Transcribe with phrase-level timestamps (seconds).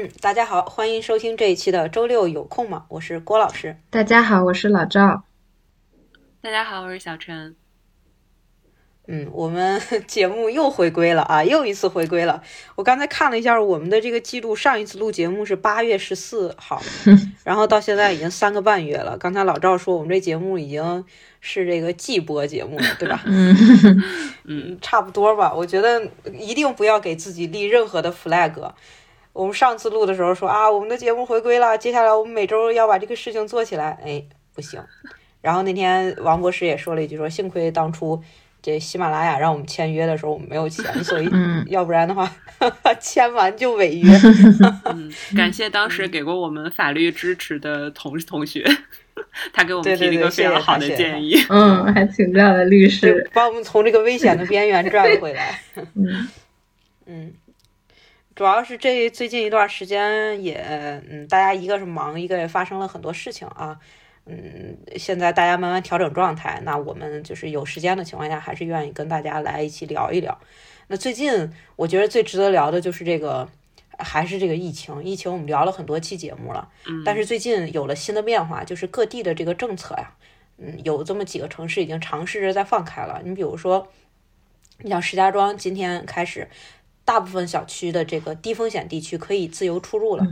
[0.00, 2.86] 嗯， 大家好，欢迎收听这一期的周六有空吗？
[2.88, 3.76] 我是郭老师。
[3.90, 5.24] 大家好，我是老赵。
[6.40, 7.54] 大家好，我是小陈。
[9.06, 12.42] 嗯，我们节目又回归了啊，又一次回归了。
[12.76, 16.80] 我刚才看了一下我们的这个记录，上一次录节目是八月十四号，
[17.44, 19.18] 然后到现在已经三个半月了。
[19.18, 21.04] 刚才老赵说我们这节目已经
[21.40, 23.20] 是这个季播节目了，对吧？
[23.26, 23.54] 嗯
[24.44, 25.52] 嗯，差不多吧。
[25.52, 28.72] 我觉得一定不要给自己立任何的 flag。
[29.32, 33.98] 我们上次录的时候说啊，我们的节目回归了，接下来我们每周要把这个事情做起来。
[34.04, 34.22] 哎，
[34.54, 34.82] 不行。
[35.40, 38.22] 然后那天王博士也说了一句，说幸亏当初。
[38.62, 41.26] 这喜马拉雅让我们签约的时候，我们没有钱，所以
[41.68, 42.30] 要不然的话，
[43.00, 44.12] 签完就违约。
[44.84, 48.62] 嗯，感谢当时给过我们法律支持的同同学，
[49.54, 51.38] 他给我们提了一个非常好的建议。
[51.48, 55.58] 嗯，还请教了律师，把我们从这个危险的边缘拽回来。
[55.94, 56.28] 嗯
[57.06, 57.32] 嗯，
[58.40, 60.54] 主要是这最近一段时间也，
[61.10, 63.78] 嗯，大家一个是忙，一个也发生了很多事情啊。
[64.24, 70.40] 嗯，现在大家慢慢调整状态，那我们就是有时间的情况下，还是愿意跟大家来一起聊一聊。
[70.86, 73.46] 那最近我觉得最值得聊的就是这个，
[73.98, 75.04] 还是这个疫情。
[75.04, 76.66] 疫情我们聊了很多期节目了，
[77.04, 80.14] 但是最近有了新的变化，就是各地的这个政策呀，
[80.56, 83.20] 嗯，有这么几个城市已经尝试着在放开了。
[83.22, 83.88] 你比如说，
[84.78, 86.48] 你像石家庄，今天开始，
[87.10, 90.24] 大部分小区的这个低风险地区可以自由出入了。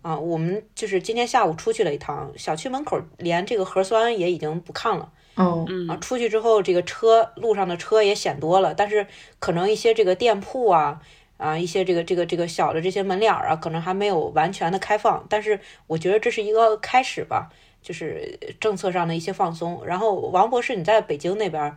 [0.00, 5.12] 啊，我们就是今天下午出去了一趟，小区门口连这个核酸也已经不看了。
[5.34, 9.06] 哦，啊，出去之后这个车路上的车也显多了，但是
[9.38, 10.98] 可能一些这个店铺啊，
[11.36, 15.26] 啊，一些这个这个这个小的这些门脸儿啊，可能还没有完全的开放。
[15.28, 17.50] 但是我觉得这是一个开始吧，
[17.82, 19.84] 就是政策上的一些放松。
[19.84, 21.76] 然后王博士，你在北京那边，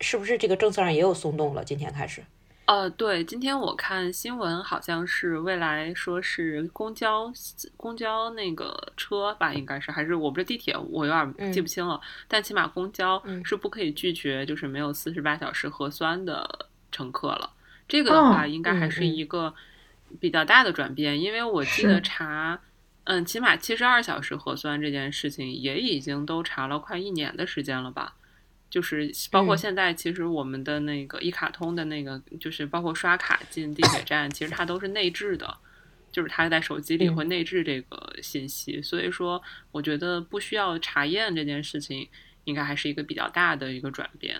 [0.00, 1.64] 是不是这个政策上也有松动了？
[1.64, 2.22] 今天开始？
[2.68, 7.32] 呃，对，今天我看新闻，好像是未来说是公交
[7.78, 11.98] 公交那个车吧，应该是还是我不是地铁，我有点记不清了。
[12.28, 17.50] 但起码公交是不可以拒绝，就是没有四十八小时核酸的乘客了。
[17.88, 19.54] 这个的话，应该还是一个
[20.20, 22.60] 比较大的转变，因为我记得查，
[23.04, 28.16] 嗯，起码七十二小时核酸这件事情也已经都查了快一年的时间了吧。
[28.70, 35.56] 就是包括现在，其实我们的那个一卡通的那个，就是包括刷卡进地铁站，其实它都是内置的，
[36.12, 38.82] 就是它在手机里会内置这个信息。
[38.82, 39.40] 所以说，
[39.72, 42.06] 我觉得不需要查验这件事情，
[42.44, 44.38] 应该还是一个比较大的一个转变。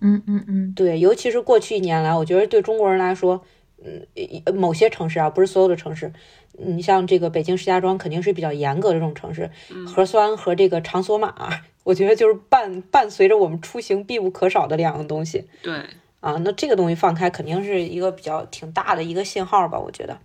[0.00, 3.46] 嗯嗯嗯，对，尤其是过去一年来，我觉得对中国人来说，
[3.84, 4.04] 嗯，
[4.56, 6.12] 某些城市啊，不是所有的城市，
[6.58, 9.48] 你像这个北京、石家庄，肯定是比较严格的这种城市，
[9.86, 11.48] 核酸和这个场所码。
[11.86, 15.44] 我觉得就是伴伴随着我们出行必不可少的两个东西。
[15.62, 15.72] 对
[16.18, 19.78] 啊，那这个东西放开肯定是一个比较挺大的一个信号吧？
[19.78, 20.18] 我觉得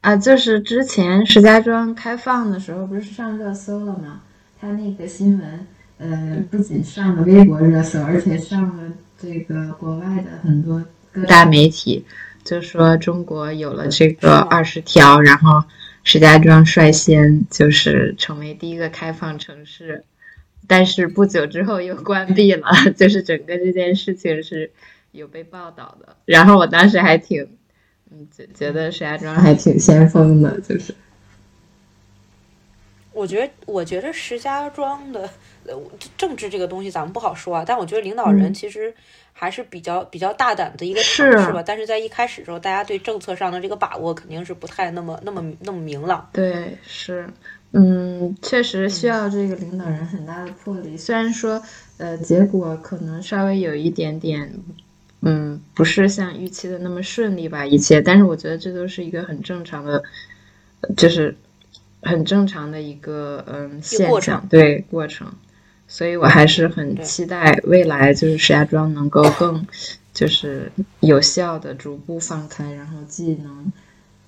[0.00, 4.22] 啊，就是之前石家庄开放的时候不是上热搜了吗？
[4.60, 5.66] 他那个新闻，
[5.98, 12.04] 呃，不仅上了微博热搜，而且上了这个国外的很多各大媒体，
[12.42, 15.62] 就说中国有了这个二十条，然后
[16.02, 20.02] 石家庄率先就是成为第一个开放城市。
[20.66, 24.70] 但是不久之后又关闭了， 就是整个这件事情是
[25.12, 26.16] 有被报道的。
[26.24, 27.48] 然后我当时还挺，
[28.10, 30.94] 嗯，觉觉得石家庄还挺先锋的，就是。
[33.12, 35.30] 我觉得，我觉得石家庄的
[35.64, 35.74] 呃
[36.18, 38.94] 政治这个东西咱们不好说啊，但我觉得领导人其实
[39.32, 41.62] 还是比较比较大胆的一个城市吧。
[41.64, 46.28] 但是在一开始的时候，大家对政策上的这个把握肯定是不太那么那么那么明朗。
[46.30, 47.26] 对，是。
[47.78, 50.96] 嗯，确实需要这个领导人很大的魄力。
[50.96, 51.62] 虽然说，
[51.98, 54.50] 呃，结果可能稍微有一点点，
[55.20, 58.00] 嗯，不是像预期的那么顺利吧，一切。
[58.00, 60.02] 但是我觉得这都是一个很正常的，
[60.96, 61.36] 就是
[62.00, 65.30] 很正常的一个嗯现象，对过程。
[65.86, 69.66] 所以我还是很期待未来就是石家庄能够更
[70.14, 73.70] 就是有效的逐步放开，然后既能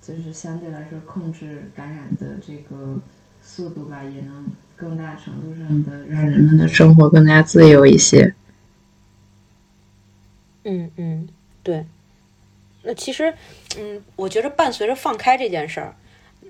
[0.02, 3.00] 就是相对来说控制感染的这个。
[3.48, 4.46] 速度吧，也能
[4.76, 8.34] 更大程度上的让人们的生活更加自由一些。
[10.64, 11.28] 嗯嗯，
[11.62, 11.86] 对。
[12.82, 13.32] 那其实，
[13.78, 15.96] 嗯，我觉得伴随着放开这件事儿，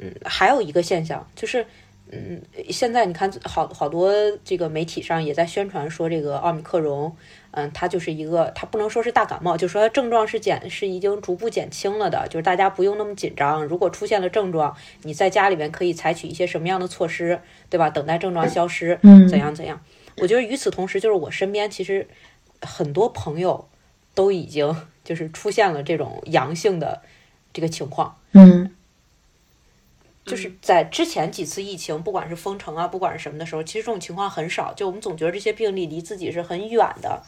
[0.00, 1.64] 嗯，还有一个现象就是。
[2.10, 4.12] 嗯，现在你看，好好多
[4.44, 7.14] 这个媒体上也在宣传说，这个奥密克戎，
[7.50, 13.64] 嗯，它就是一个，它不能说是大感冒，就说症状是减，是已经逐步减轻了的，就是大家不用那么紧张。
[13.64, 17.90] 如果出现了症状，你在家里面可以采取一些什么样的措施，对吧？
[17.90, 19.80] 等待症状消失，怎样怎样？
[20.16, 22.08] 我觉得与此同时，就是我身边其实
[22.62, 23.68] 很多朋友
[24.14, 24.74] 都已经
[25.04, 27.02] 就是出现了这种阳性的
[27.52, 28.74] 这个情况，嗯。
[30.28, 34.72] 就是在之前几次疫情，不管是封城啊，不管是什么的时候，其实这种情况很少。
[34.74, 37.22] 就我们总觉得这些病例离自己是很远的，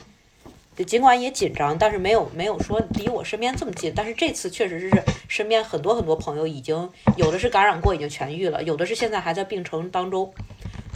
[0.77, 3.93] 就尽管也紧张，但是没有没有说离我身边这么近。
[3.97, 10.33] 但是这次确实是身边很多很多朋友已经有的是感染过，已经痊愈了，有的是现在还在病程当中。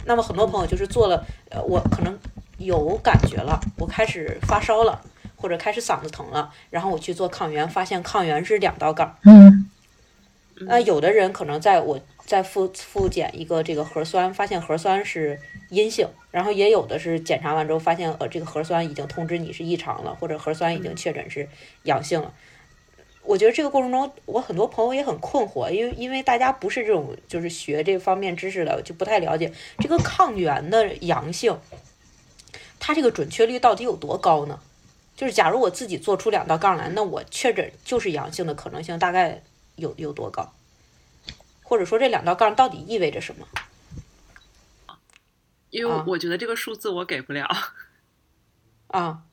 [0.05, 2.15] 那么很多朋友就是做了，呃，我可能
[2.57, 5.01] 有感觉了，我开始发烧了，
[5.35, 9.17] 或者开始嗓子疼了，然后我去做抗原，发现抗原是两道杠。
[9.23, 9.64] 嗯。
[10.61, 15.37] 那有的人可能在我在复复检一个这个核酸，发现核酸是
[15.69, 21.49] 阴性，然后也有的是检查完之后发现呃这个核酸已经通知你是异常了，或者核酸已经确诊是
[21.83, 22.33] 阳性了。
[23.23, 31.59] 我觉得这个过程中，我很多朋友也很困惑，因为因为大家不是这种就是学这方面知识的，就不太了解这个抗原的阳性，
[32.79, 34.61] 它这个准确率到底有多高呢？
[35.17, 39.41] 就是假如我自己做出两道杠来，那我确诊就是阳性的可能性大概？
[39.75, 40.53] 有有多高，
[41.63, 43.47] 或者说这两道杠到底意味着什么？
[45.69, 47.47] 因为我觉得这个数字我给不了
[48.87, 49.23] 啊，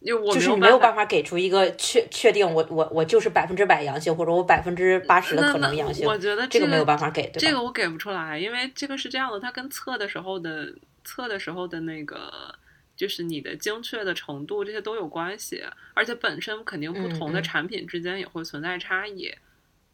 [0.00, 6.06] 因为我就是没有办法给出一个确确定，我我我就是百分之百阳性，或者我百分之八十的可能阳性。
[6.06, 10.74] 我觉得这个没有办法给，这个我给不出来，因为这个是这样的，它跟测的时候的
[11.04, 12.54] 测的时候的那个。
[12.94, 15.64] 就是你的精确的程度，这些都有关系，
[15.94, 19.34] 而且本身肯定不同的产品之间也会存在差异。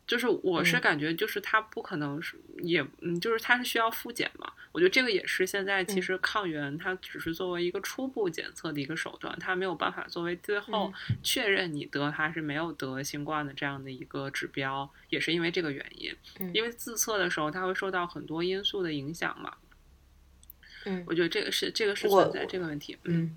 [0.09, 4.51] 就是我是感觉，就是它不可能是也嗯，就是它是需要复检嘛。
[4.73, 16.17] 我觉得这个也是现在其实抗原它只是作为一个初步检测的一个手段，它没有办法作为最后确认你得还是没有得新冠的这样的一个指标，也是因为这个原因。
[16.55, 19.55] 因为自测的时候它会受到很多因素的影响嘛。
[20.87, 22.97] 嗯，我觉得这个是这个是存在这个问题。
[23.05, 23.37] 嗯，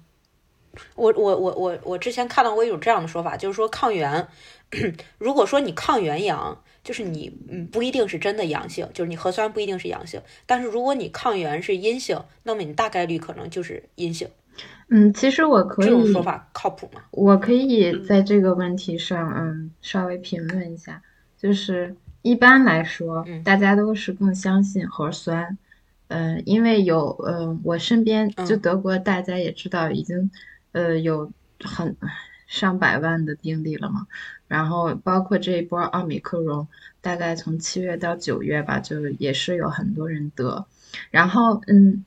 [0.95, 4.27] 我我我我我之前看到过一种这样的说法，就是说抗原。
[5.17, 10.21] 如果说你抗原阳，就是你嗯不一定是真的阳性，就是你核酸不一定是阳性。
[10.45, 14.29] 但是如果你抗原是阴性，那么你大概率可能就是阴性。
[14.87, 17.01] 嗯，其实我可以这种说法靠谱吗？
[17.11, 21.01] 我可以在这个问题上嗯稍微评论一下，
[21.37, 25.57] 就是一般来说，大家都是更相信核酸，
[26.07, 30.31] 嗯，因为有呃我身边就德国大家也知道已经
[30.71, 31.95] 呃有很
[32.47, 34.07] 上百万的病例了嘛。
[34.47, 36.67] 然后包括这一波奥密克戎，
[36.99, 40.65] 大概从七月到九月吧，就也是有很多人得。
[41.09, 42.03] 然后，嗯，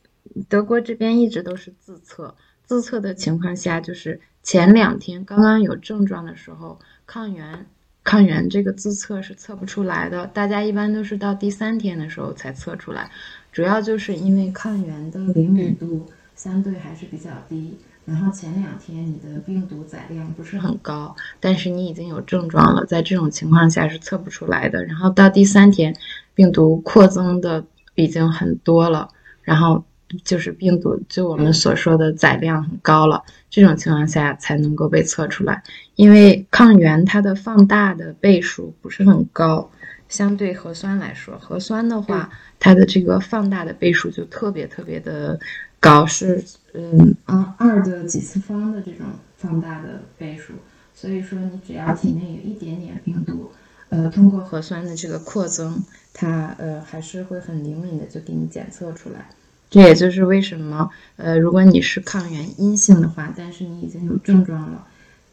[0.47, 2.35] 德国这边一直都是自测，
[2.65, 7.67] 自测的情况下，就是前两天刚刚有症状的时候，抗原
[8.03, 13.11] 抗原这个自测是测不出来的，大家一般都是到第三天的时候才测出来，
[13.51, 16.07] 主要就是因为抗原的灵敏度
[16.37, 17.79] 相对还是比较低。
[18.07, 24.85] 然后前两天你的病毒载量不是很高，但是你已经有症状了，在这种情况下是测不出来的。
[24.85, 25.97] 然后到第三天，
[26.35, 27.65] 病毒扩增的
[27.95, 29.09] 已经很多了，
[29.43, 29.83] 然后
[30.23, 35.63] 就是病毒就我们所说的载量很高了，这种情况下才能够被测出来。
[35.97, 39.71] 因为抗原它的放大的倍数不是很高，
[40.09, 42.29] 相对核酸来说，核酸的话
[42.61, 45.41] 它的这个放大的倍数就特别特别的
[45.85, 46.43] 高，是。
[46.73, 50.55] 嗯，啊，二的几次方的这种放大的倍数，
[50.93, 53.53] 所以说你只要体内有一点点病毒，
[53.91, 55.81] 呃，通过核酸的这个扩增，
[56.13, 59.29] 它呃还是会很灵敏的就给你检测出来。
[59.71, 64.85] 这也就是为什么，呃，如果你是抗原阴性的话，但是你已经有症状了，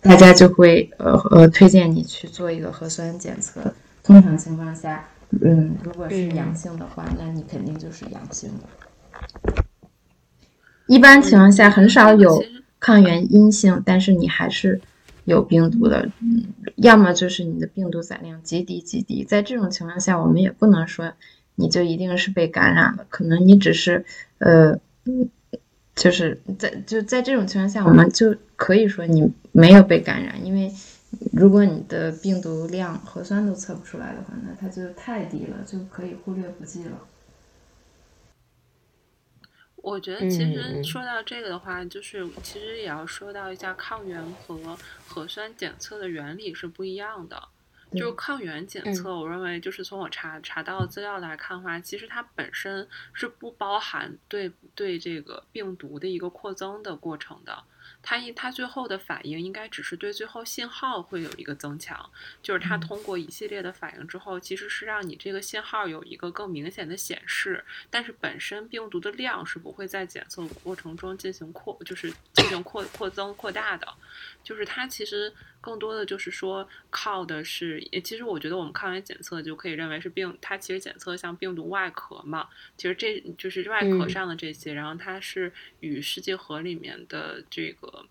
[0.01, 3.74] 大家就会呃呃推荐你去做一个核酸检测。
[4.03, 5.05] 通常情况下，
[5.41, 9.70] 嗯，如果是阳性的话，那你肯定就是阳性了。
[10.91, 12.43] 一般情况下很少有
[12.77, 14.81] 抗原阴性，但是你还是
[15.24, 16.43] 有病毒的，嗯，
[16.75, 21.13] 要么就是你的病毒载量极低极低，在这种情况下，我们也不能说
[21.55, 24.03] 你就一定是被感染了，可能你只是
[24.39, 24.77] 呃，
[25.95, 30.69] 就是在就在这种情况下，我们就可以说你没有被感染，因为
[31.31, 37.00] 如果你的病毒量核酸都测不出来的话，那它就太低了，就可以忽略不计了。
[39.81, 47.50] 我觉得其实说到这个的话，就是其实也要说到一下抗原和核酸检测的原理是不一样的。
[47.93, 57.61] 就是抗原检测，我认为就是从我查查到资料来看的话，其实它本身是不包含对对这个病毒的一个扩增的过程的。
[58.03, 62.10] 它一它最后的反应应该只是对最后信号会有一个增强，
[62.41, 73.88] 就是它通过一系列的反应之后，其实是让你这个信号有一个更明显的显示，但是本身病毒的量是不会在检测过程中进行扩，就是进行扩扩增扩大的，
[74.43, 75.33] 就是它其实。
[75.63, 88.03] 更多的就是说，靠的是，其实我觉得我们抗原检测就可以认为是病，它其实检测像病毒外壳嘛，其实这就是外壳上的这些，然后它是与试剂盒里面的这个，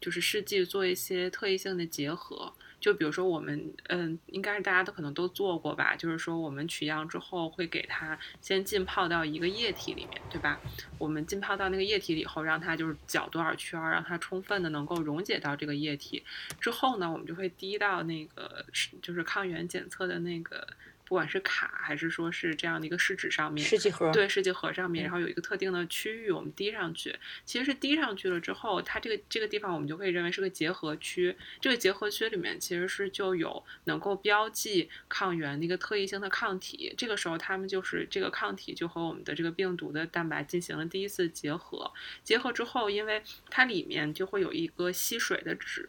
[0.00, 2.52] 就是试剂做一些特异性的结合。
[2.80, 5.94] 就比如说我们，嗯，应该是大家都可能都做过吧。
[5.94, 10.58] 就是说我们取样之后会给它先浸泡到一个液体里面，对吧？
[10.96, 16.24] 我们浸泡到那个液体里后，让它就是搅多少圈，让它充分的能够溶解到这个液体。
[16.58, 18.64] 之后呢，我们就会滴到那个
[19.02, 20.66] 就是抗原检测的那个。
[21.10, 27.18] 不管是卡还是说是这样的一个试纸上面，试剂盒对试剂盒上面，然后有一个特定的区域，我们滴上去。
[27.44, 31.36] 其实是滴上去了之后，它这个这个地方我们就可以认为是个结合区。
[31.60, 36.94] 这个结合区里面其实是就有能够标记抗原的一个特异性的抗体。
[36.96, 41.92] 这个时候，它们就是这个抗体就和我们的这个病毒的蛋白进行了第一次结合。
[42.22, 45.88] 结合之后，因为它里面就会有一个吸水的纸。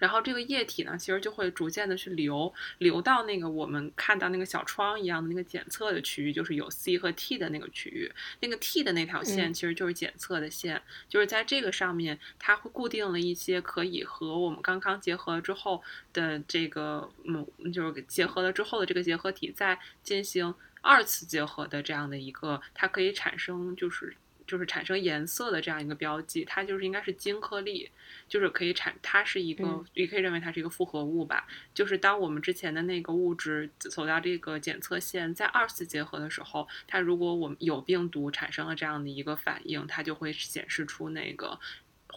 [0.00, 8.10] 然后这个液体呢，其实就会逐渐的去流，流到那个我们看到那个小窗一样的那个检测的区域，就是有 C 和 T 的那个区域。
[8.40, 24.16] 那个 T 的那条线其实就是检测的线，就是在这个上面，它会固定了一些可以和我们刚刚结合之后的这个，嗯，就是结合了之后的这个结合体再进行二次结合的这样的一个，它可以产生就是
[24.50, 27.88] 就是产生颜色的这样一个标记，它就是应该是晶颗粒。
[28.28, 31.46] 就是可以产，它是一个，也可以认为它是一个复合物吧。
[31.74, 41.58] 就是当我们之前的那个物质走到这个检测线，在二次结合的时候，它如果我们有病毒产生了这样的一个反应，它就会显示出那个。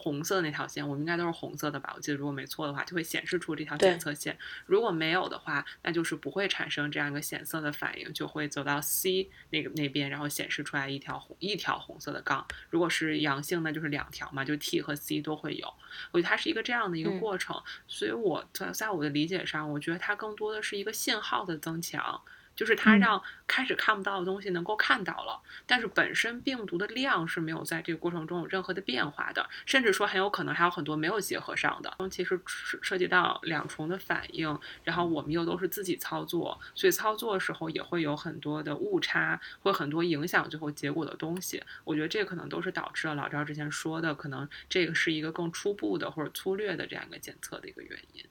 [0.04, 1.94] 红色那条线，我们应该都是红色的吧？
[1.96, 4.36] 我记得如果没错的话，就会显示出这条检测线。
[4.66, 12.46] 如果没有的话，那就是不会产生这样一个显色的反应，就会走到 C 那个那边，然后显示出来一条红一条红色的杠。
[12.68, 15.66] 如果是阳性，那就是两条嘛，就 T 和 C 都会有。
[16.10, 17.58] 我觉得它是一个这样的一个过程，
[17.88, 22.20] 所以我在在我的理解上，我觉得它更多的是一个信号的增强。
[22.56, 31.96] 就是它让开始看不到的东西能够看到了，但是本身病毒的量是没有在这个过程中有任何的变化的，甚至说很有可能还有很多没有结合上的。
[32.10, 41.62] 其实涉及到两重的反应，然后我们又都是自己操作，所以操作的时候也会有很多的误差，会很多影响最后结果的东西。
[41.84, 48.24] 我觉得这可能都是导致了老赵之前说的，可能这个是一个更初步的或者粗略的这样一个检测的一个原因。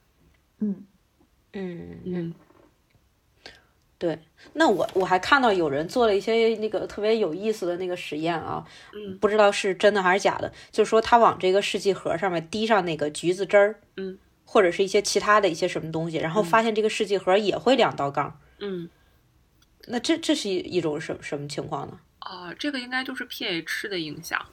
[0.60, 0.86] 嗯
[1.52, 2.34] 嗯嗯。
[4.04, 4.18] 对，
[4.52, 18.90] 那我我还看到有人做了一些那个特别有意思的那个实验啊，嗯，不知道是真的还是假的，就是说他往这个试剂盒上面滴上那个橘子汁儿，嗯，或者是一些其他的一些什么东西，然后发现这个试剂盒也会两道杠，嗯，
[19.86, 21.98] 那这这是一一种什什么情况呢？
[22.18, 24.44] 啊，这个应该就是 pH 的影响。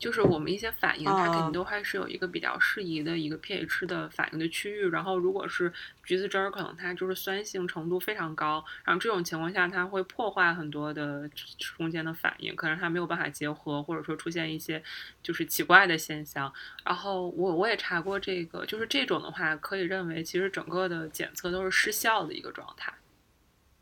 [0.00, 4.88] 就是我们一些反应，它肯定都还是有一个比较适宜的一个 pH 的反应的区域。
[4.88, 5.70] 然后，如果是
[6.02, 8.64] 橘子汁儿，可能它就是酸性程度非常高。
[8.82, 11.30] 然后这种情况下，它会破坏很多的
[11.76, 14.82] 中间的反应，可能它没有办法结合，或者说出现一些
[15.22, 16.50] 就是奇怪的现象。
[16.82, 22.90] 然后我我也查过这个，就是这种的话，可以认为其实整个的检测都是失效的一个状态。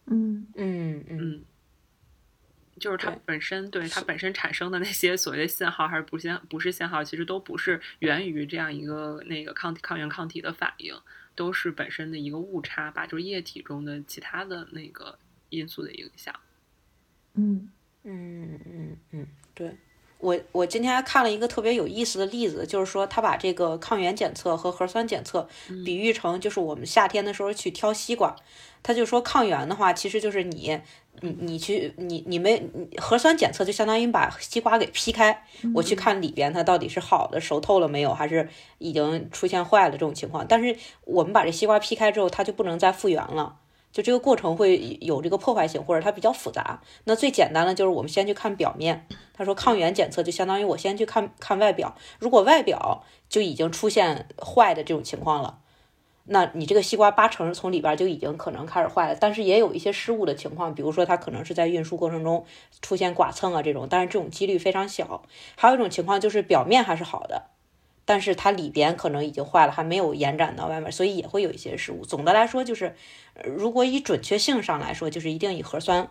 [0.07, 1.45] 嗯嗯嗯。
[2.79, 10.95] 就是它本身，对它本身产生的那些所谓的信号还是不信不是信号，其实都不是源于这样一个那个抗体抗原抗体的反应，
[11.35, 15.19] 都是本身的一个误差吧，就是液体中的其他的那个
[15.51, 16.35] 因素的影响。
[17.35, 17.71] 嗯
[18.05, 19.77] 嗯嗯嗯，对
[20.19, 25.49] 我我今天还看了一个特别有意思的例子，就是说他把这个抗原检测和核酸检测
[25.85, 28.35] 比喻成就是我们夏天的时候去挑西瓜，
[28.83, 30.81] 他就说抗原的话其实就是你。
[31.21, 35.45] 你你去你你们核酸检测就相当于把西瓜给劈开，
[35.75, 38.49] 我去看里边它到底是好的熟透了没有，还是
[38.79, 40.47] 已经出现坏了这种情况。
[40.49, 43.57] 但是我们把这西瓜劈开之后，它就不能再复原了，
[43.91, 46.81] 就这个过程会有这个破坏性，或者它比较复杂。
[47.05, 49.07] 那最简单的就是我们先去看表面。
[49.33, 55.61] 他说抗原检测就相当于我先去看看外表，如果外表就已经出现坏的这种情况了。
[56.31, 62.45] 那你这个西瓜八成是从里边就已经可能开始坏了，但是也有一些失误的情况，比如说它可能是在运输过程中
[62.83, 65.23] 出现剐蹭啊这种，但是这种几率非常小。
[65.57, 67.45] 还有一种情况就是表面还是好的，
[68.09, 72.07] 但是它里边可能已经坏了，还没有延展到外面，所以也会有一些失误。
[72.07, 72.95] 总的来说就是，
[73.45, 76.09] 如果以准确性上来说，就是一定以核酸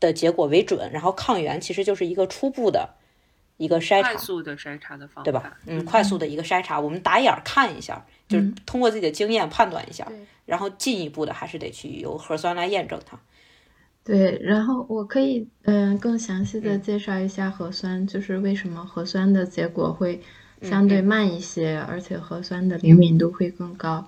[0.00, 2.94] 的结果为准，然后抗原其实就是一个初步的。
[3.58, 5.58] 一个筛查，快速的筛查的方法，对吧？
[5.66, 10.10] 嗯，快速的一个筛查，我们打眼儿看一下，就是通过自己的经验判断一下，
[10.46, 13.20] 然后进一步的还是得去由核酸来验证它。
[14.02, 20.22] 对，然后我可以嗯更详细的介绍一下核酸，就是为什么核酸的结果会
[20.62, 24.06] 相对慢一些，而且核酸的灵敏度会更高。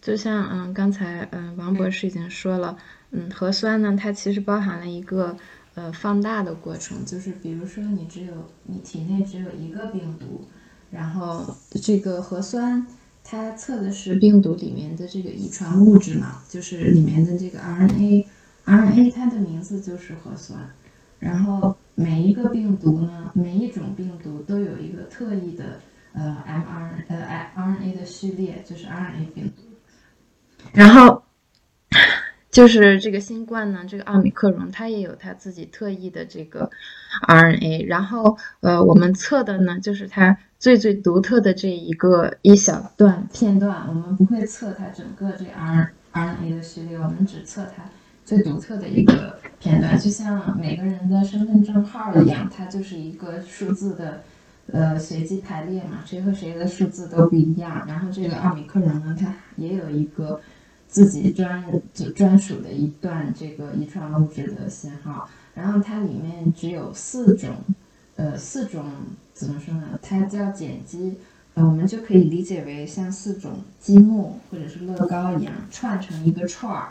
[0.00, 2.76] 就像嗯刚才嗯王博士已经说了，
[3.10, 5.36] 嗯核酸呢它其实包含了一个
[5.74, 8.32] 呃放大的过程，就是比如说你只有
[8.64, 10.46] 你体内只有一个病毒，
[10.90, 12.86] 然后这个核酸
[13.22, 18.26] 它测的是病毒里面的这个遗传物质嘛，就是里面的这个 RNA。
[18.66, 20.58] RNA 它的名字就是核酸，
[21.18, 25.80] 然后每一个病毒呢，每一种病毒都有一个特异的
[26.14, 29.62] 呃 mRNA 呃 RNA 的序列，就是 RNA 病毒。
[30.72, 31.22] 然后
[32.50, 36.70] 就是这个新冠呢，这个奥密克戎它也有它自己特异的这个
[37.28, 37.86] RNA。
[37.86, 47.84] 然后呃，我们测的呢，就是它最最独特的这一个一小段片段，我们不会测它整个这 R RNA 的序列，我们只测它。
[48.24, 54.22] 最独特的一个片段，就像每个人的身份证号一样，它就是一个数字的，
[54.72, 57.84] 呃，随机排列嘛，谁和谁的数字都不一样。
[57.86, 60.40] 然后这个奥密克戎呢，它也有一个
[60.88, 65.28] 自己专就专属的一段这个遗传物质的信号。
[65.54, 67.54] 然后它里面只有四种，
[68.16, 68.84] 呃，四种
[69.32, 69.98] 怎么说呢？
[70.02, 71.16] 它叫碱基。
[71.62, 76.88] 我们就可以理解为像四种积木或者是乐高一样串成一个串儿，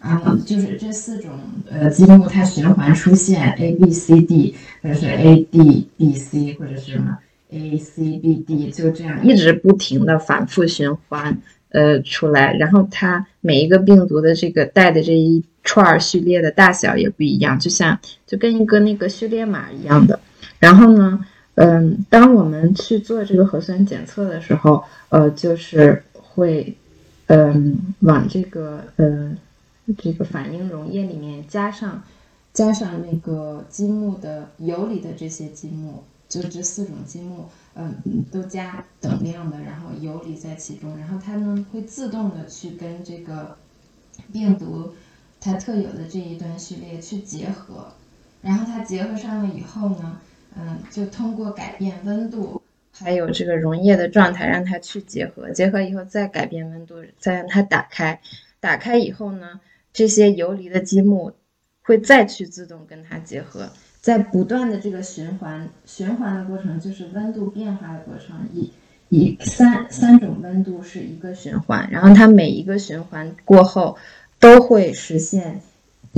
[0.00, 1.32] 然后就是这四种
[1.70, 7.18] 呃积木它循环出现 A B C D，或者是 A D B C，或者是什么
[7.50, 11.36] A C B D，就这样一直不停的反复循环
[11.68, 20.18] 呃出来，然后它每一个病毒的这个带的这一串序列的大小也不一样，就像就跟一个那个序列码一样的，
[20.58, 21.22] 然后呢。
[21.56, 26.76] 嗯，当我们去做这个核酸检测的时候，呃，就是会，
[27.28, 29.34] 嗯，往这个呃
[29.96, 32.02] 这个反应溶液里面加上
[32.52, 37.94] 加上那个积木的游离的这些积木，就这四种积木，嗯，
[38.30, 43.56] 都加等量的，然后游离在其中，然后它呢会自动的去跟这个
[44.30, 44.92] 病毒
[45.40, 47.94] 它特有的这一段序列去结合，
[48.42, 50.20] 然后它结合上了以后呢。
[50.58, 58.20] 嗯，就通过改变温度，还有这个溶液的状态，让它去结合，结合以后再改变温度，再让它打开，
[58.58, 59.60] 打开以后呢，
[59.92, 61.32] 这些游离的积木
[61.82, 63.68] 会再去自动跟它结合，
[64.00, 68.72] 在不断的这个循环循环的过程，就是温度变化的过程，以
[69.10, 73.96] 以三三种温度是一个循环，然后它每一个循环过后
[74.40, 75.60] 都会实现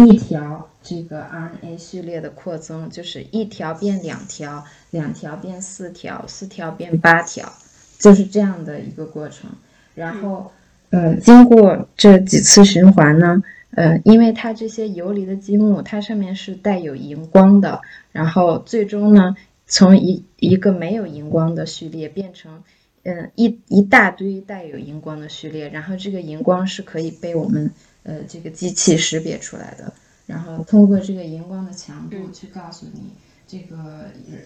[0.04, 0.68] 一条。
[0.80, 7.52] 这个 RNA 序列的扩增就是一条变两条，两条变四条，四条变八条，
[7.98, 9.50] 就是这样的一个过程。
[9.94, 10.50] 然后，
[10.88, 17.82] 呃，经过这几次循环呢，呃，因为它这些游离的积木，它上面是带有荧光的，
[18.12, 22.62] 然后最终呢，从一一个没有荧光的序列变成，
[23.02, 27.70] 嗯，一一大堆带有荧光的序列，然后这个荧光是可以被我们
[28.08, 29.92] 呃这个机器识别出来的。
[30.26, 33.00] 然后通过这个荧光的强度去告诉你，
[33.46, 33.76] 这个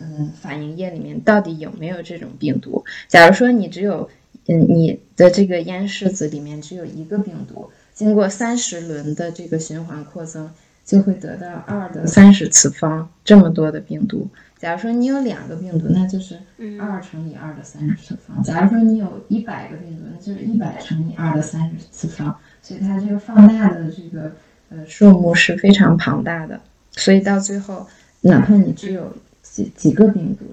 [0.01, 2.85] 嗯反应液里面到底有没有这种病毒。
[3.09, 4.09] 假如说你只有
[4.47, 10.49] 嗯你的这个咽拭子里面只有一个病毒，经过三十轮的这个循环扩增，
[10.85, 14.29] 就会得到二的三十次方这么多的病毒。
[14.59, 16.39] 假如说你有两个病毒，那就是
[16.81, 18.41] 二乘以二的三十次方。
[18.45, 22.39] 假如说你有一百个病毒，那就是一百乘以二的三十次方。
[22.63, 24.33] 所以它这个放大的这个。
[24.75, 26.59] 呃，数目是非常庞大的，
[26.93, 27.87] 所以到最后，
[28.23, 30.47] 哪怕你只有几几个病毒，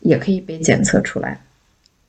[0.00, 1.40] 也可以被检测出来。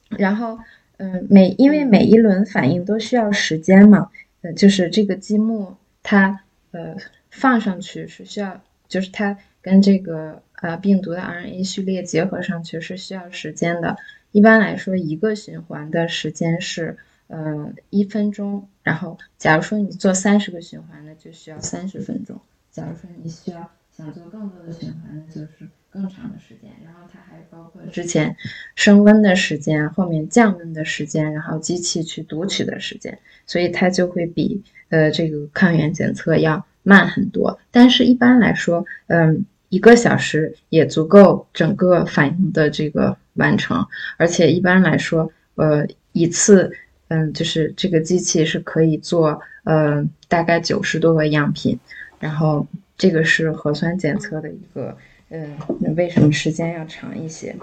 [0.10, 0.58] 然后，
[0.98, 4.10] 嗯，每因为每一轮反应都需要时间嘛，
[4.42, 6.40] 呃，就是这个积木它
[6.72, 6.96] 呃
[7.30, 13.98] 放上去是需要，就是它跟这个呃病毒的 RNA 序列结合上去是需要时间的。
[14.32, 16.98] 一般来说，一个循环的时间是。
[17.28, 18.68] 呃，一分钟。
[18.84, 22.40] 然后，假如说你做三十个循环，那就需要三十分钟。
[22.70, 26.70] 假如说你需要想做更多的循环，那就是更长的时间。
[26.84, 28.38] 然后它还包括之前
[28.76, 37.58] 升温的时间，后面降温的时间，然后机器去读取的时间，所以它就会比呃这个抗原检测要慢很多。
[37.72, 43.88] 但是一般来说，嗯，一个小时也足够整个反应的这个完成。
[44.18, 46.72] 而且一般来说，呃，一次。
[47.16, 51.80] 嗯，就是这个机器是可以做，呃，大概九十多个样品，
[52.20, 54.98] 然后这个是核酸检测的一个
[55.30, 55.58] 嗯，
[55.96, 57.56] 为什么时间要长一些？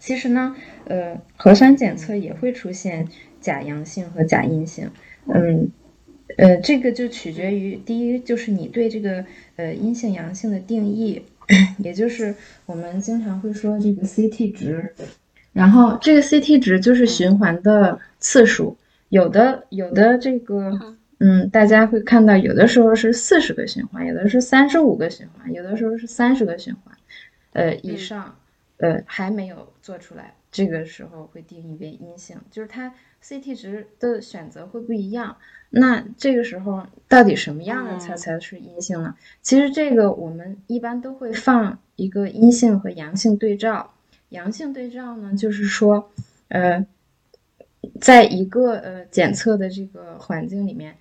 [0.00, 0.56] 其实呢，
[0.86, 3.06] 呃，核酸检测也会出现
[3.40, 4.90] 假阳性和假阴性，
[5.28, 5.70] 嗯，
[6.36, 9.24] 呃，这个就取决于第一就是你对这个
[9.56, 11.22] 呃阴性阳性的定义，
[11.78, 12.34] 也就是
[12.66, 14.92] 我们经常会说这个 CT 值，
[15.54, 18.76] 然后这个 CT 值就是循环的次数，
[19.08, 20.78] 有的有的这个。
[21.20, 26.94] 嗯，大家会看到，有的时候是四十个循环，有的是三十五个循环，有的时候是三十个循环，
[27.52, 28.34] 呃以上，
[28.78, 35.36] 呃还没有做出来，这个时候会定义为阴性，就是它 CT 值的选择会不一样。
[35.70, 39.14] 那这个时候到底什么样的才才是阴性呢？
[39.40, 43.93] 其实这个我们一般都会放一个阴性和阳性对照，
[44.34, 46.10] 阳性对照呢，就是说，
[46.48, 46.86] 呃，
[48.00, 50.94] 在一个呃检测的这个环境里面。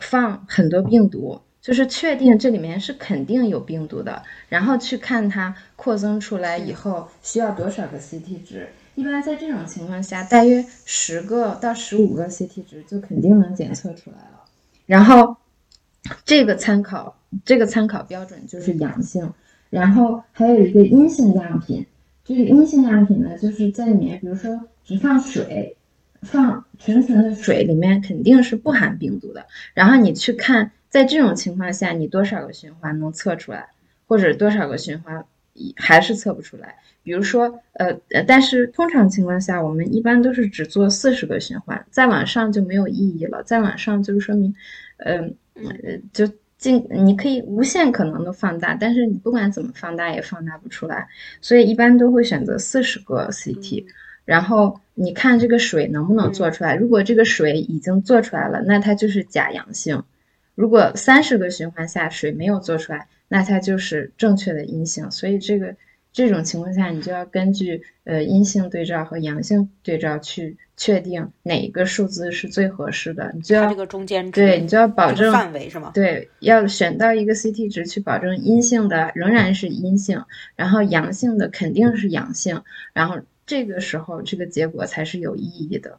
[0.00, 8.68] 放很多病毒，就是确定这里面是肯定有病毒的，然后去看它扩增出来以后需要多少个 CT 值。
[8.94, 14.44] 一般在这种情况下，大约十个到十五个 CT 值就肯定能检测出来了。
[14.86, 15.36] 然后
[16.24, 19.28] 这个参考这个参考标准就是阳性。
[19.68, 21.84] 然后还有一个阴性样品，
[22.28, 25.74] 这个阴性样品呢，就是在里面，比如说只放水。
[26.22, 33.68] 放纯纯的水里面肯定是不含病毒的，然后你去看，在这种情况下，你多少个循环能测出来，
[34.08, 35.24] 或者多少个循环
[35.76, 36.74] 还是测不出来。
[37.04, 43.44] 比如说，呃呃，但是通常情况下，我们一般都是只做四十个循环，再往上就没有意义了。
[43.44, 44.52] 再往上就是说明，
[44.96, 51.06] 嗯呃，就尽你可以无限可能的放大，但是你不管怎么放大也放大不出来，
[51.40, 53.86] 所以一般都会选择四十个 CT。
[54.24, 56.74] 然后你看这个水能不能做出来？
[56.74, 60.02] 如果这个水已经做出来了，那它就是假阳性；
[60.54, 65.10] 如果三十个循环下水没有做出来，那它就是正确的阴性。
[65.10, 65.74] 所以这个
[66.12, 73.30] 这种情况下，你就要根据呃阴性对照和阳性对照去确定哪一个数字是最合适的。
[73.34, 75.92] 你就要这个中间对你就要保证范围是吗？
[75.94, 80.24] 对，要选到一个 CT 值去保证阴性的仍然是阴性，
[80.56, 83.18] 然后阳性的肯定是阳性，然后。
[83.48, 85.98] 这个时候，这个结果才是有意义的。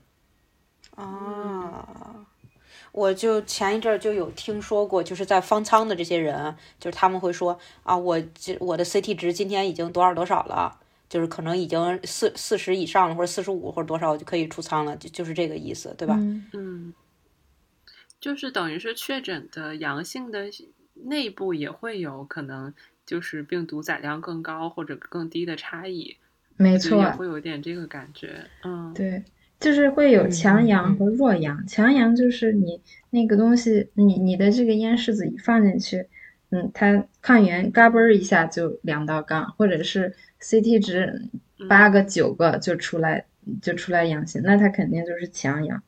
[0.94, 2.19] 啊，
[3.00, 16.16] 我就前一阵儿就有听说过，就是在方舱的这些人，就是他们会说啊，我这我的 CT 值今天已经多少多少了，就是可能已经四四十以上了，或者四十五或者多少我就可以出舱了，就就是这个意思，对吧？
[16.54, 16.94] 嗯，
[18.20, 20.50] 就是等于是确诊的阳性的
[20.94, 22.74] 内部也会有可能，
[23.06, 26.18] 就是病毒载量更高或者更低的差异。
[26.58, 29.24] 没错，会有点这个感觉，嗯，对，
[29.60, 31.66] 就是会有强阳和弱阳。
[31.68, 36.08] 强阳就是你那个东西，你你的这个咽拭子一放进去，
[36.52, 41.30] 嗯，它抗原嘎嘣儿一下就两道杠，或者是 CT 值
[41.68, 43.26] 八个九个就出来
[43.62, 45.84] 就出来阳性，那它肯定就是强阳，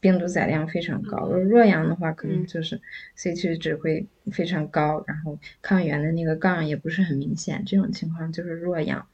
[0.00, 1.26] 病毒载量非常高。
[1.28, 2.80] 弱阳的话，可能就是
[3.16, 9.06] CT 值会非常高，然后抗原的那个杠也不是很明显，这种情况就是弱阳。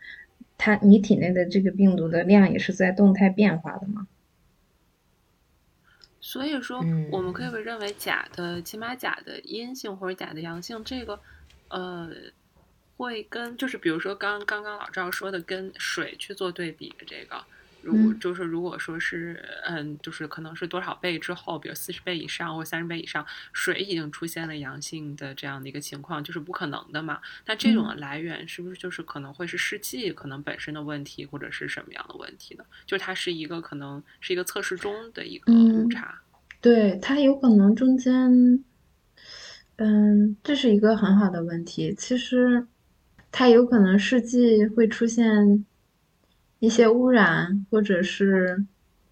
[0.58, 4.06] 它你体内的这个病毒的量也是在动态变化的吗？
[6.20, 6.78] 所以说，
[7.10, 11.20] 我们可以认为假的，起码假的阴性或者假的阳性，这个
[11.68, 12.10] 呃，
[12.96, 17.44] 会跟就是比如说刚刚刚老赵说的跟水去做对比的这个。
[17.82, 27.20] 如果就是如果说是嗯，就是可能是多少倍之后，比如四十倍以上或三十倍以上，水已经出现了阳性的这样的一个情况，就是不可能的嘛。
[27.46, 32.64] 那这种的来源是不是就是可能会是试剂可能本身的问题，或者是什么样的问题呢？
[32.86, 36.20] 就它是一个可能是一个测试中的一个误差。
[36.60, 38.64] 对，它有可能中间，
[39.76, 41.94] 嗯，这是一个很好的问题。
[41.96, 42.66] 其实
[43.30, 45.64] 它有可能试剂会出现。
[46.58, 48.64] 一些污染，或者是，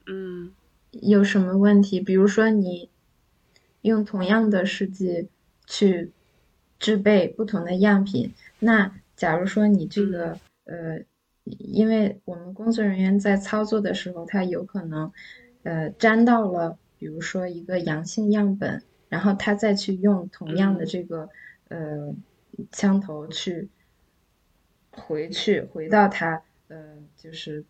[0.06, 0.52] 嗯，
[0.92, 2.00] 有什么问题？
[2.00, 2.88] 比如说，你
[3.82, 5.28] 用同样的试剂
[5.66, 6.10] 去
[6.78, 11.00] 制备不同的样品，那假如说你这个，呃，
[11.44, 15.12] 因为我们工作人员在操作的时候，他有可能，
[15.64, 21.28] 呃，沾到了，比如说一个阳性样本，然后他再去用同样的这个，
[21.68, 22.14] 呃，
[22.72, 23.68] 枪头去
[24.90, 26.42] 回去回到他。
[26.68, 27.64] 呃，就是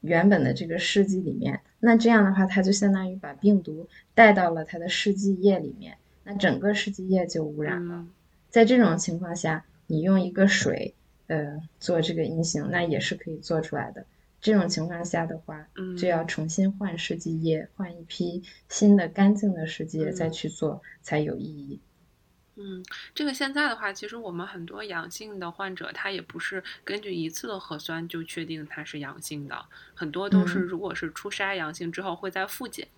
[0.00, 8.06] 原本的这个试剂里面，那这样的话，它就相当于把病毒带到了它的试剂液里面，那整个试剂液就污染了。
[8.48, 10.94] 在这种情况下，你用一个水，
[11.26, 14.06] 呃，做这个阴性，那也是可以做出来的。
[14.40, 21.80] 这种情况下的话，就要重新换试剂液，换一批新的干净的试剂液再去做才有意义。
[22.60, 32.88] 嗯，这个现在的话，其实我们很多阳性的患者，他也不是根据一次的核酸就确定他是阳性的，很多都是如果是初筛阳性之后会再复检，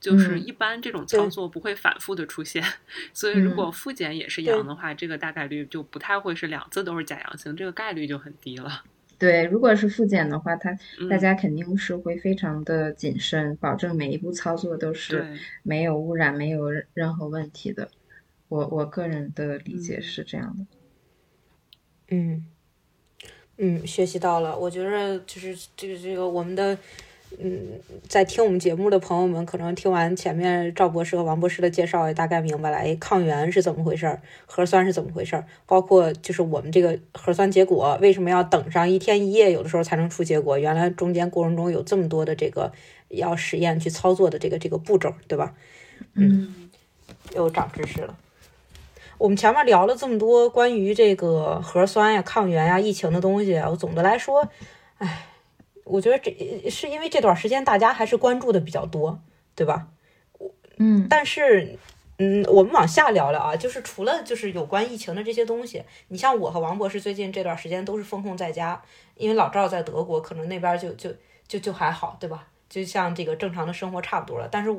[0.00, 2.64] 就是一般这种操作不会反复的出现，
[3.12, 8.84] 所以如果复检也是阳的话，这个大概率就不太会是两次都是假阳性，这个概率就很低了。
[9.18, 10.70] 对，如果是复检的话，他
[11.10, 17.90] 大家肯定是会非常的谨慎，保证每一步操作都是没有污染、没有任何问题的。
[18.50, 20.66] 我我个人的理解是这样的，
[22.08, 22.44] 嗯
[23.58, 24.58] 嗯，学习到了。
[24.58, 26.76] 我觉得就是这个这个我们的
[27.38, 42.72] 嗯，在听我们节目的朋友们，可能听完前面赵博士和王博士的介绍，也大概明白了，哎，抗原是怎么回事儿，核酸是怎么回事儿，包括就是我们这个核酸结果为什么要等上一天一夜，有的时候才能出结果，原来中间过程中有这么多的这个
[43.10, 45.54] 要实验去操作的这个这个步骤，对吧？
[46.14, 46.68] 嗯，
[47.36, 48.18] 又长知识了。
[49.20, 54.48] 我们前面聊了这么多关于这个核酸呀、抗原呀、疫情的东西，我总的来说，
[54.96, 55.26] 哎，
[55.84, 59.20] 我觉得这是因为这段时间大家还是关注的比较多，
[59.54, 59.88] 对吧？
[60.78, 61.78] 嗯，但是，
[62.16, 68.82] 嗯，我们往下聊聊啊，就是除了就是有关疫情的这些东西，你像我和王博士最近这段时间都是封控在家，
[69.16, 71.10] 因为老赵在德国，可能那边就就
[71.46, 72.48] 就就还好，对吧？
[72.70, 74.48] 就像这个正常的生活差不多了。
[74.50, 74.74] 但是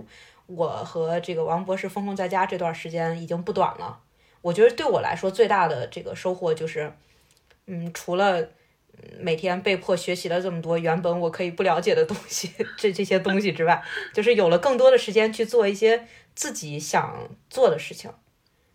[0.48, 4.00] 我和这个王博士封控在家这段时间已经不短了。
[4.42, 6.92] 我觉得对我来说最大的这个收获就是，
[7.68, 8.50] 嗯，除了
[9.20, 18.12] 每天被迫学习了这么多原本我可以不了解的东西， 这这些东西之外，就是有了更多的时间去做一些自己想做的事情。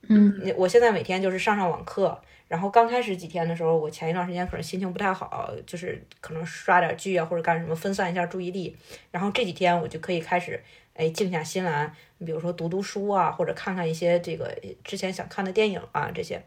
[0.08, 8.76] 嗯，我现在每天就是上上网课，然后刚开始几天的时候，我前一段时间可能心情不太好，就是可能刷点剧啊或者干什么分散一下注意力，
[9.10, 10.62] 然后这几天我就可以开始。
[10.98, 16.42] 哎，静下心来，你比如说读读书啊，或者看看一些这个之前想看的电影啊，这些，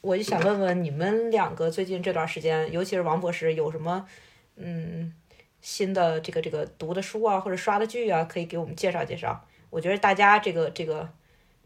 [0.00, 4.06] 我就想问问你们两个最近这段时间，尤其是王博士，有什么
[4.56, 5.14] 嗯
[5.60, 9.46] 新的这个这个读的书啊，或者刷的剧啊，可以给我们介绍介绍？
[9.70, 11.08] 我觉得大家这个这个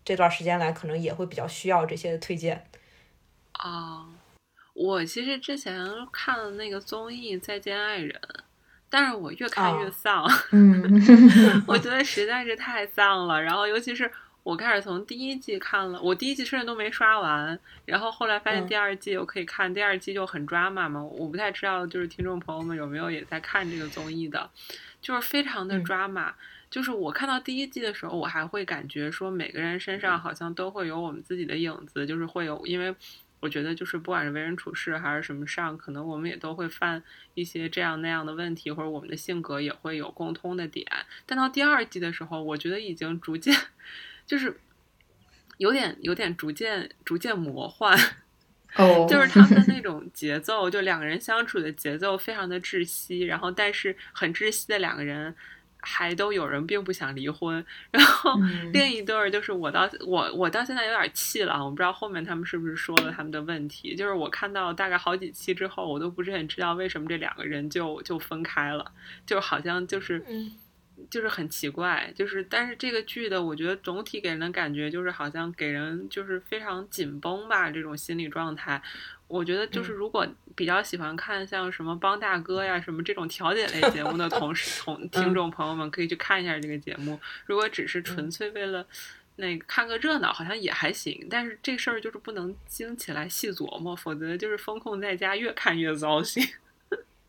[0.04, 2.64] 这段时间来，可能也会比较需要这些推荐。
[3.52, 4.08] 啊，
[4.72, 5.74] 我其实之前
[6.12, 8.20] 看了那个综艺《再见爱人》。
[8.92, 10.82] 但是我越看越丧，嗯，
[11.64, 13.40] 我觉得实在是太丧了。
[13.40, 14.10] 然后，尤其是
[14.42, 17.56] 我开始从第一季看了，我第一季甚至都没刷完。
[17.86, 21.00] 然后后来发现第二季我可以看，第二季就很抓马嘛。
[21.00, 24.50] 我不太知道，就是听众朋友们有没有也在看这个综艺的，
[25.00, 26.34] 就是非常的抓马。
[26.68, 32.92] 就是我看到第一季的时候，我还会感觉说每个人身上好像都会有我们自己的影子，就是会有因为。
[33.40, 37.02] 我觉得就是不管是为人处事还是什么上，可能我们也都会犯
[37.34, 40.86] 一些这样那样的问题，或者我们的性格也会有共通的点。
[41.26, 43.56] 但到第二季的时候，我觉得已经逐渐
[44.26, 44.60] 就是
[45.56, 47.98] 有点有点逐渐逐渐魔幻，
[48.76, 55.34] 哦， 就是他们的那种节奏，就两个人相处的节奏非常的窒息，然后但是很窒息的两个人。
[55.80, 58.34] 还都有人并不想离婚，然后
[58.72, 63.94] 另一对儿就是我到我我到现在有点气了，我不知道后面他们是不是说了他们的问题。
[63.96, 68.92] 就是我看到大概好几期之后，我都不是很知道为什么这两个人就就分开了，
[69.26, 70.24] 就好像就是
[71.08, 78.82] 就是很奇怪，就是但是这个剧的我觉得总体给人的感觉就是好像给人就是非常紧绷吧，这种心理状态。
[79.30, 87.18] 我觉得就是如果比较喜欢看像什么帮大哥呀什么这种调解类节目的同事 同听众朋友们，可以去看一下这个节目。
[87.46, 88.84] 如果只是纯粹为了
[89.36, 91.28] 那个看个热闹，好像也还行。
[91.30, 96.44] 但是这事儿就是不能经起来细琢磨，否则就是风控在家，越看越糟心。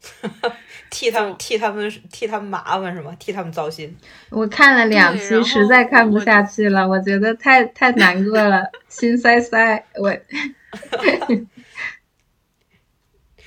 [0.89, 3.15] 替他们替他们替他们麻烦是吗？
[3.19, 3.95] 替他们糟心。
[4.31, 9.85] 我看了两期，实在看不下去了，我觉得太太难过了，心塞塞。
[9.95, 10.11] 我。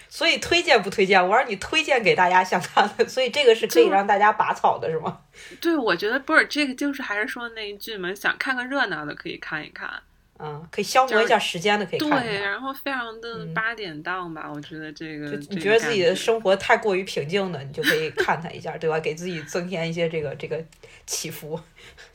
[0.09, 1.21] 所以推荐不推荐？
[1.29, 5.23] 我让你推荐给大家想看的，所以这个是可以让大家拔草的，是吗？
[5.61, 9.91] 对，我觉得不是这个，就是还是说那一句嘛，想看个热闹的可以看一看，
[10.39, 12.23] 嗯，可以消磨一下时间的可以看。
[12.23, 19.01] 对，然后非常的八点档吧，我觉得这个，你觉得自己的生活太过于平静的，你就可以看它一下，对吧？
[19.01, 20.65] 给自己增添一些这个这个
[21.07, 21.61] 起伏，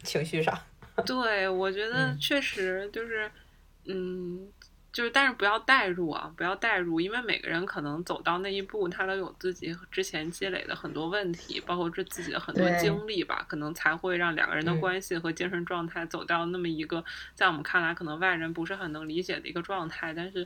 [0.03, 0.57] 情绪上。
[1.05, 3.29] 对，我觉得确实就是，
[3.87, 4.47] 嗯。
[4.99, 17.01] 就是，但是不要代入啊，不要代入，因为每个人可能走到那一步，他都有自己之前积累的很多问题，包括这自己的很多经历吧，可能才会让两个人的关系和精神状态走到那么一个，
[17.33, 20.45] 在我们看来可能外人不是很能理解的一个状态，但是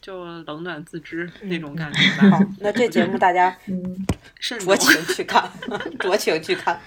[0.00, 2.38] 就冷暖自知那种感觉吧。
[2.38, 4.06] 好，那这节目大家嗯，
[4.40, 5.46] 酌情去看，
[5.98, 6.80] 酌情去看。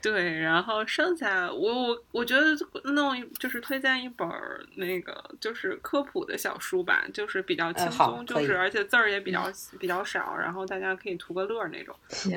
[0.00, 2.56] 对，然后剩下我我我觉得
[2.92, 4.28] 弄一就是推荐一本
[4.76, 11.94] 那个就是科普的小书吧，就是比较轻松，就是而且字儿也比较比较少，然后大家可以图个乐儿那种。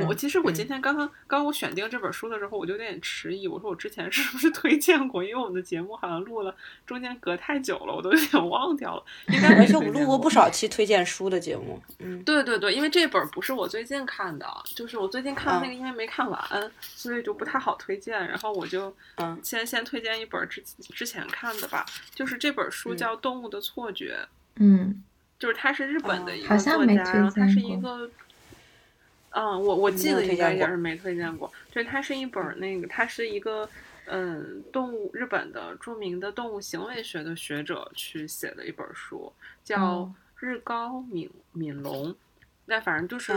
[0.08, 5.24] 我其实我今天刚刚刚我选定这本书的时候，我就有点迟疑，我说我之前是不是推荐过？
[5.24, 6.56] 因为我们的节目好像录了
[6.86, 9.04] 中间隔太久了，我都有点忘掉了。
[9.28, 11.82] 应该而且我们录过不少期推荐书的节目。
[12.00, 17.58] 嗯，对对对，因为这本不是我最近看的，就是我最近看的那个，因为没看完，所以就不太。
[17.58, 24.16] 好推荐，然后我就嗯，先先推荐一本之之前看的吧，就是这本书叫《动物的错觉》，
[24.58, 25.04] 嗯，
[25.40, 28.10] 就是它是日本的一个作家，然后它是一个，
[29.32, 33.68] 嗯，我我记得应该也是没推荐过，对，它是一本那个，它是一个
[34.06, 42.16] 嗯，动物日本的著名的动物行为学的学者去写的一本书，叫日高敏敏龙，
[42.68, 43.34] 那反正就是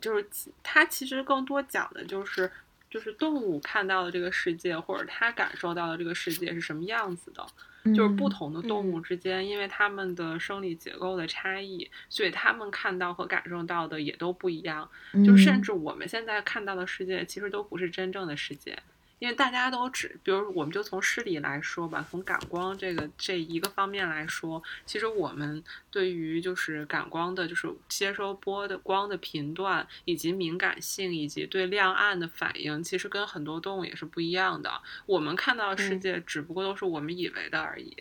[0.00, 0.26] 就是
[0.62, 2.50] 他其实更多讲的就是。
[2.90, 7.46] 就是动物看到的这个世界，或者它感受到的这个世界是什么样子的？
[7.94, 14.86] 就是不同的动物之间，因为它们的生理结构的差异，所以它们看到和感受到的也都不一样。
[15.24, 18.78] 就甚至我们现在看到的世界，其实都不是真正的世界。
[19.20, 34.72] 因为大家都只，比如我们就从视力来说吧，从感光这个这一个方面来说，其实我们对于就是感光的，就是接收波的光的频段以及敏感性以及对亮暗的反应，其实跟很多动物也是不一样的。
[35.04, 37.94] 我们看到的世界只不过都是我们以为的而已。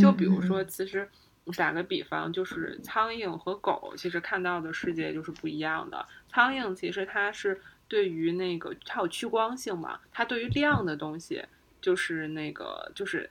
[0.00, 1.08] 就比如说，其实
[1.56, 6.04] 打个比方，就是苍蝇和狗其实看到的世界就是不一样的。
[6.28, 7.62] 苍蝇其实它是。
[7.88, 9.98] 对于那个它有趋光性嘛？
[10.12, 11.44] 它对于亮的东西，
[11.80, 13.28] 就是那个就是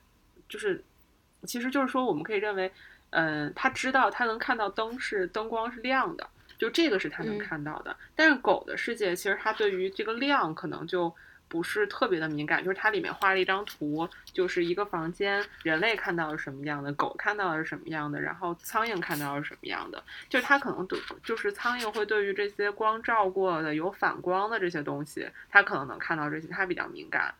[0.48, 0.84] 就是，
[1.44, 2.72] 其实就是说，我们可以认为，
[3.10, 7.96] 嗯，它知道它能看到灯是灯光是亮的，就这个是它能看到的。
[8.16, 11.14] 但是狗的世界，其实它对于这个亮可能就。
[11.48, 27.34] 不是特别的敏感，就是它里面画了一张图，就是一个房间，人类看到是什么样的，狗看到的是什么样的，然后苍蝇看到是什么样的，就是它可能对就是苍蝇会对于这些光照过的有反光的这些东西，它可能能看到这些，它比较敏感。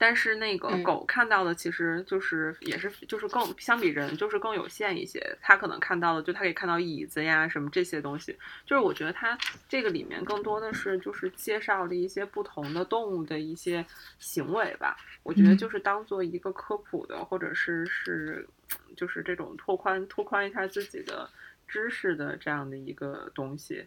[0.00, 8.32] 但是那个狗看到的其实就是也是就是更相比人就是更有限一些，它可能看到的就它可以看到椅子呀什么这些东西，
[8.64, 9.36] 就是我觉得它
[9.68, 13.84] 这个里面更多的是就是介绍了一些不同的动物的一些
[14.20, 18.48] 行为吧，我觉得就是当做一个科普的或者是是
[18.96, 21.28] 就是这种拓宽拓宽一下自己的
[21.66, 23.84] 知识的这样的一个东西，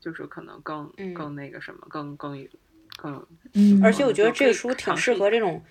[0.00, 2.46] 就是可能更更那个什么更更。
[3.02, 5.62] 嗯，而且我觉得这个书挺适合这种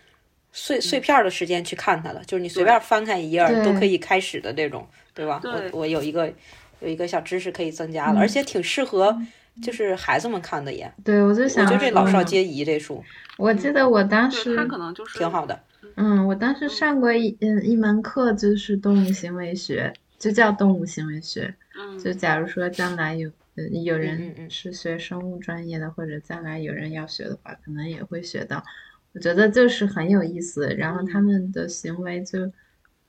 [0.52, 5.42] 碎碎片的时间去看它的，就是你随便翻开一页都可以开始的这种，对吧？
[5.44, 6.32] 我我有一个
[6.80, 9.18] 有一个小知识可以增加了，而且挺适合
[9.62, 10.92] 就是孩子们看的也。
[11.04, 13.04] 对，我就想，我觉得这老少皆宜这书。
[13.38, 15.60] 我记得我当时他可能就是挺好的。
[15.96, 21.54] 嗯，我当时上过一嗯一门课，就是动物行为学，就叫动物行为学。
[21.78, 23.30] 嗯，就假如说将来有。
[23.84, 28.63] 有人是学生物专业的，或者将来有人要学的话，可能也会学到。
[29.13, 32.52] 我觉得就是很有意思，然后他们的行为就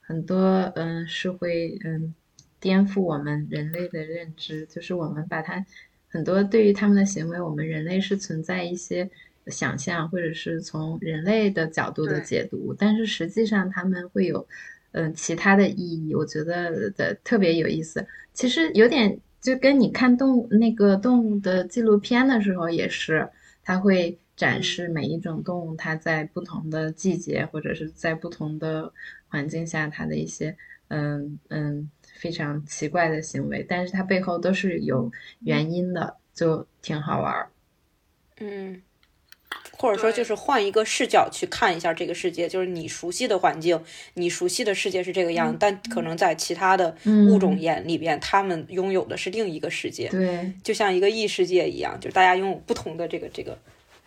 [0.01, 0.39] 很多，
[0.77, 2.15] 嗯，是会嗯
[2.61, 5.67] 颠覆我们人类的认知，就是我们把它
[6.09, 9.11] 很多对于他们的行为，我们人类是存在一些
[9.49, 14.47] 想象，或者是从人类的角度的解读，但是实际上他们会有
[14.93, 18.07] 嗯其他的意义，我觉得的特别有意思。
[18.33, 19.19] 其实有点。
[19.47, 23.31] 就跟你看动物那个动物的纪录片的时候也是，
[23.63, 28.93] 它会展示每一种动物它在不同的季节或者是在不同的
[29.29, 30.57] 环境下它的一些
[30.89, 35.13] 嗯嗯非常奇怪的行为，但是它背后都是有
[35.45, 37.49] 原因的，就挺好玩儿。
[38.41, 38.83] 嗯。
[39.79, 43.79] 或者说，就是换一个视角去看一下这个世界，就是你熟悉的环境，
[44.15, 46.97] 你熟悉的世界是这个样，但可能在其他的
[47.31, 50.09] 物种眼里边，他们拥有的是另一个世界。
[50.09, 53.59] 对，就像一个异世界一样，就是大家拥有不同的这个这个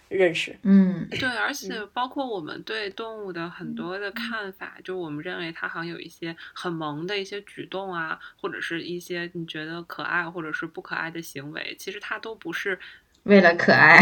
[0.08, 0.58] 认识。
[0.64, 12.80] 嗯，对，而且包括我们对动物的很多的看法，就我们认为它好像有一些很萌的一些举动啊，或者是一些你觉得可爱或者是不可爱的行为，其实它都不是。
[13.24, 14.00] 为了可爱，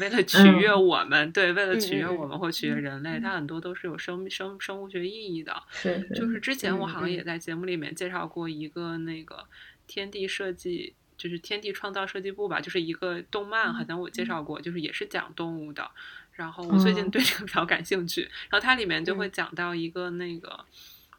[0.00, 5.62] 为了取悦我们，对，为了取悦我们或取悦人类，它很多都是有生生生物学意义的。
[5.70, 9.44] 是，就是之前我好像也在节目里面介绍过一个那个
[9.86, 15.88] 天地设计，就是天地创造设计部吧，就是一个动漫，好像我介绍过，就是也是讲动物的。
[16.32, 20.64] 然后我最近对这个比较感兴趣，然后它里面就会讲到一个那个，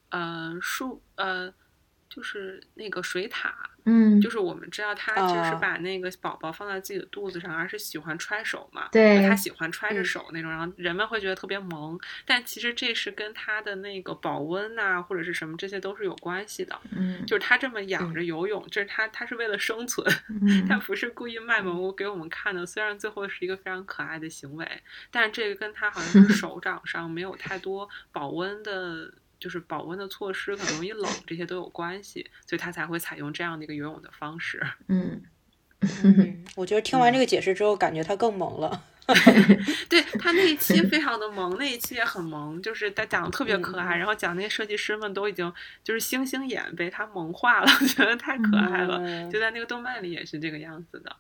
[0.10, 1.54] 呃，树，呃。
[2.10, 3.52] 就是那个水獭，
[3.86, 20.06] 嗯，就是我们知道它就是把那个宝宝放在自己的肚子上，而是喜欢揣手嘛，对，它喜欢揣着手那种，然后人们会觉得特别萌，但其实这是跟它的那个保温呐或者是什么这些都是有关系的，嗯，就是它这么养着游泳，就是它它是为了生存，
[20.68, 21.96] 它不是故意卖萌。
[21.96, 24.68] 给我们看的，虽然最后是一个非常可爱的行为，
[25.12, 29.14] 但是这个跟它好像是 手掌上没有太多保温的。
[29.40, 34.62] 就是保温的措施可能容易冷，这些都有关系，所以他才会采用这样的一个游泳的方式。
[34.90, 35.22] 嗯，
[36.56, 38.84] 我觉得听完这个解释之后，感觉他更萌了。
[39.90, 45.52] 对他那一期非常的萌，那一期也很萌，就是他讲的特别可爱，然后讲那些设计师们都已经
[45.84, 49.28] 就是星星眼被他萌化了，觉得太可爱了。
[49.32, 51.16] 就在那个动漫里也是这个样子的。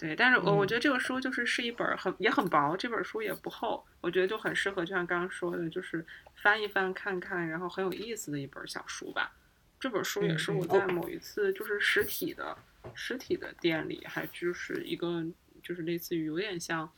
[0.00, 6.02] 对，但是我我觉得这个书就是是一本很也很薄，这本书也不厚，我觉得就很适合，就像刚刚说的，就是
[6.36, 9.30] 翻一翻看看，然后很有意思的一本小书吧。
[9.78, 12.56] 这本书也是我在某一次就是实体的
[12.94, 15.22] 实体的店里，还就是一个
[15.62, 16.90] 就是类似于有点像，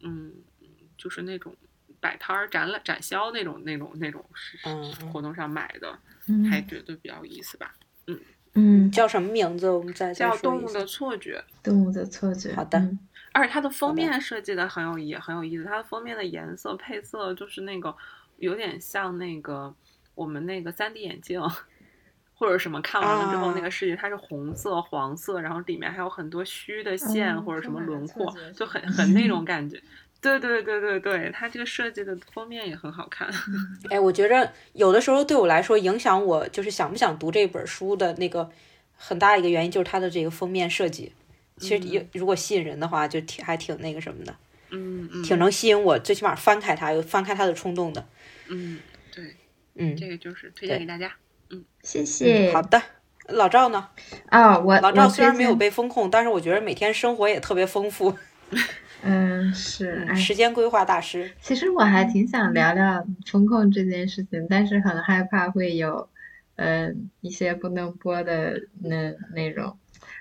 [0.00, 0.32] 嗯，
[0.96, 1.54] 就是那种
[2.00, 4.24] 摆摊儿展览展销那种那种那种
[5.12, 5.98] 活动上买的，
[6.50, 7.74] 还觉得比较有意思吧，
[8.06, 8.18] 嗯。
[8.54, 9.70] 嗯，叫什么名字？
[9.70, 11.38] 我们再叫《动物的错觉》。
[11.62, 12.54] 动物的错觉。
[12.54, 12.78] 好的。
[13.32, 15.64] 而且它的封面设计的很有意，很有意思。
[15.64, 17.94] 它的封面的颜色配色就是那个
[18.36, 19.74] 有点像那个
[20.14, 21.40] 我们那个三 D 眼镜，
[22.34, 29.82] 或者什么看完了之后那个世界，它是红色、黄色，然后里面还有很多虚的线或者什么轮廓，就很很那种感觉。
[30.22, 33.28] 对对对对对，它这个设计的封面也很好看。
[33.90, 38.48] 哎，我觉着有的时候对我来说，影响我就是想不想读这本书的那个
[38.96, 41.12] 很大一个原因，就是它的这个封面设计。
[41.58, 44.34] 其实也，如果吸引人的话，就挺还挺那个什么的，
[44.70, 48.06] 嗯嗯，挺能吸引我，最起码翻开它有翻开它的冲动的。
[48.48, 48.78] 嗯，
[49.14, 49.36] 对，
[49.74, 51.12] 嗯，这个就是推荐给大家。
[51.50, 52.52] 嗯，谢谢。
[52.52, 52.80] 好的，
[53.28, 53.88] 老赵呢？
[54.28, 58.16] 啊，我老赵虽然没有被风控，但是我觉得每天生活也特别丰富。
[59.02, 61.30] 嗯，是时间规划大师。
[61.40, 66.08] 其实我还挺想聊聊风控这件事情，但是很害怕会有，
[66.56, 69.76] 嗯，一些不能播的那内容。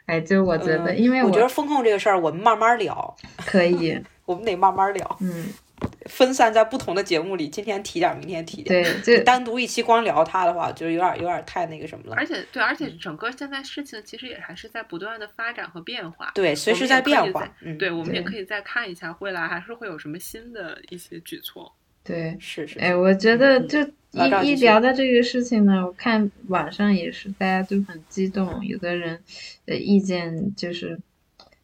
[0.06, 3.16] 哎，就我觉得，因为我觉得风控这个事儿，我们慢慢聊。
[3.46, 5.18] 可以， 我们得慢慢聊。
[5.22, 5.46] 嗯。
[6.12, 8.84] 分散在不同的节目里，今天提点，明天提点。
[8.84, 12.16] 对， 就单独一期光聊它的话，就是有点有点太那个什么了。
[12.18, 16.30] 而且，对，而且整个现在事情其实也还是在不断的发展和变化。
[16.36, 17.50] 对，随时在变化。
[17.62, 21.74] 嗯，对，我们也可以再看一下未来还是会有什么新的一些举措。
[22.04, 22.78] 对，是是。
[22.80, 23.80] 哎，我觉得就
[24.12, 29.24] 一一聊到这个事情呢，我看网上也是大家都很激动，有的人
[29.66, 31.00] 的意见就是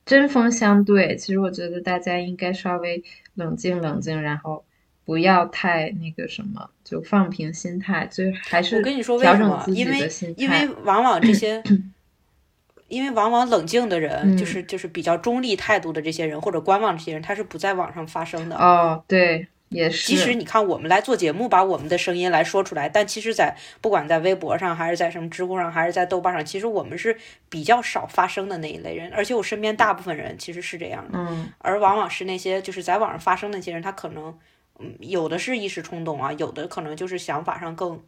[0.05, 1.17] 针锋相对。
[1.17, 3.03] 其实我觉得大家应该稍微。
[3.37, 4.63] 冷静冷静，然后
[5.05, 9.63] 不要太那个什么，就放平心态，就还是我跟你说为什么？
[9.69, 11.63] 因为因为往往这些，
[12.89, 18.57] 因为往往冷静的人，就是就是比较中立态度的这些人，或者观望这些人，他是不在网上发声的。
[18.57, 19.47] 哦，对。
[19.69, 27.17] 也是，即使你看我们来做节目，把我们的声音来说出来，但其实，在不管在微博上，还是在什么知乎上，还是在豆瓣上，其实我们是
[27.49, 29.11] 比较少发声的那一类人。
[29.13, 34.39] 而且我身边大部分人其实是这样的，嗯，而往往是那些就是在网上发声那些人，他可能，
[34.79, 38.01] 嗯，有的是一时冲动啊，有的可能就是想法上更、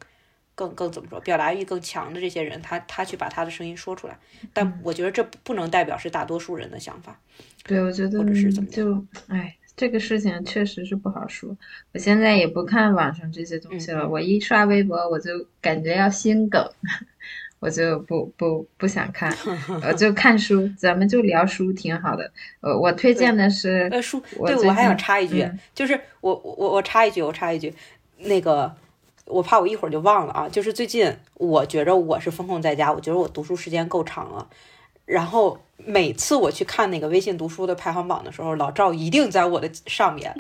[0.56, 4.18] 更、更怎么说，表达欲更强的这些人，他他去把他的声音说出来。
[4.54, 7.20] 但我觉得这不能代表是大多数人的想法。
[7.66, 9.58] 对，我觉得或者是怎么就，哎。
[9.80, 11.56] 这个事情确实是不好说，
[11.94, 14.06] 我现在也不看网上这些东西了。
[14.06, 16.70] 我一刷微博，我就感觉要心梗，
[17.62, 19.34] 我就不不不想看，
[19.88, 20.70] 我就看书。
[20.78, 22.30] 咱们就聊书，挺好的。
[22.60, 27.74] 呃，我推荐的是呃书，对我还想插一句，就是我我我插一句，我插一句，
[28.18, 28.76] 那个
[29.28, 30.50] 我怕我一会儿就忘了啊。
[30.50, 34.46] 就是最近我觉着我是风控在家，我觉得我读书时间够长了，
[35.10, 35.58] 然后。
[35.86, 40.36] 每次我去看那个微信读书的排行榜的时候，老赵一定在我的上面，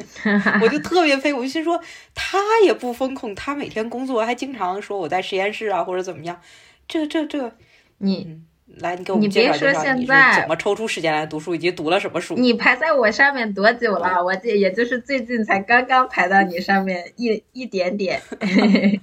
[0.62, 1.40] 我就特别佩服。
[1.40, 1.78] 我就心说
[2.14, 6.40] 他也不风控，他每天工作还经常说我在实验室啊或者怎么样。
[6.88, 7.52] 这这这，
[7.98, 8.40] 你
[8.78, 12.34] 来你给我们介绍介绍你是怎么抽出时间来读书，以及读了什么书？
[12.36, 14.24] 你排在我上面多久了？
[14.24, 18.22] 我这也就是最近才刚刚排到你上面一一点点。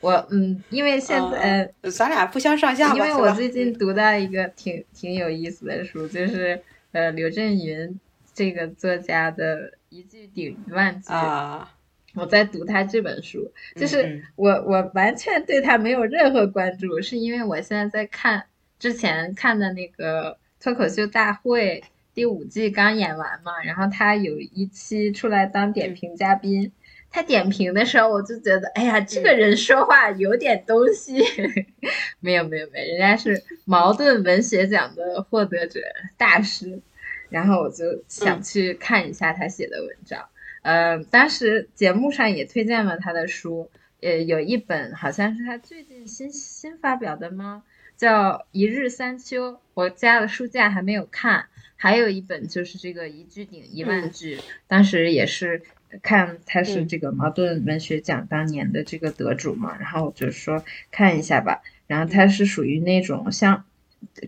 [0.00, 2.94] 我嗯，因为现在咱俩不相上下。
[2.94, 6.62] 因为我最近读到一个挺挺有意思的书，就是
[6.92, 7.98] 呃刘震云
[8.32, 11.12] 这个作家的一句顶一万句。
[11.12, 11.74] 啊！
[12.16, 18.46] 我在读他这本书，就是我我完全对他没有任何关注，是因为我现在在看
[18.80, 26.72] 之前看的那个脱口秀大会第五季刚演完嘛，然后他有一期出来当点评嘉宾。
[27.10, 31.22] 他点评的时候，我就觉得，哎呀，这个人说话有点东西。
[32.20, 35.80] 没有没有没有，人家是茅盾文学奖的获得者
[36.16, 36.80] 大师，
[37.28, 40.28] 然后我就想去看一下他写的文章。
[40.62, 47.64] 嗯，当时节目上也推荐了他的书，呃，有一本好像是他最近新新发表的吗？
[47.96, 51.46] 叫《一日三秋》，我家的书架还没有看。
[51.76, 54.38] 还有一本就是这个一句顶一万句，
[54.68, 55.62] 当时也是
[56.02, 61.60] 看他是这个茅盾文学奖当年的这个得主嘛，然后我就说看一下吧。
[61.86, 63.64] 然后他是属于那种乡，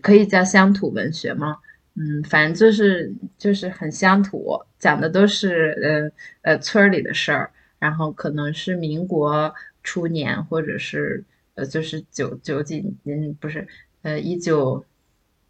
[0.01, 1.57] 可以叫乡土文学吗？
[1.95, 6.11] 嗯，反正就是就是很乡土，讲的都是
[6.41, 9.53] 呃呃村里的事儿，然后可能是民国
[9.83, 11.23] 初年或者是
[11.55, 13.67] 呃就是九九几年不是
[14.01, 14.83] 呃一九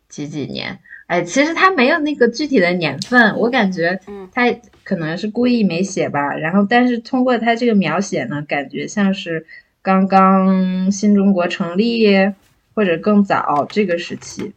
[0.10, 0.80] 几几年。
[1.14, 4.00] 哎，其实他没有那个具体的年份，我感觉
[4.34, 4.52] 他
[4.84, 6.34] 可能是故意没写吧。
[6.34, 9.46] 然后，但是通过他这个描写呢，感觉像是
[9.84, 12.08] 刚刚新中国成立
[12.74, 14.54] 或者更早这个时期。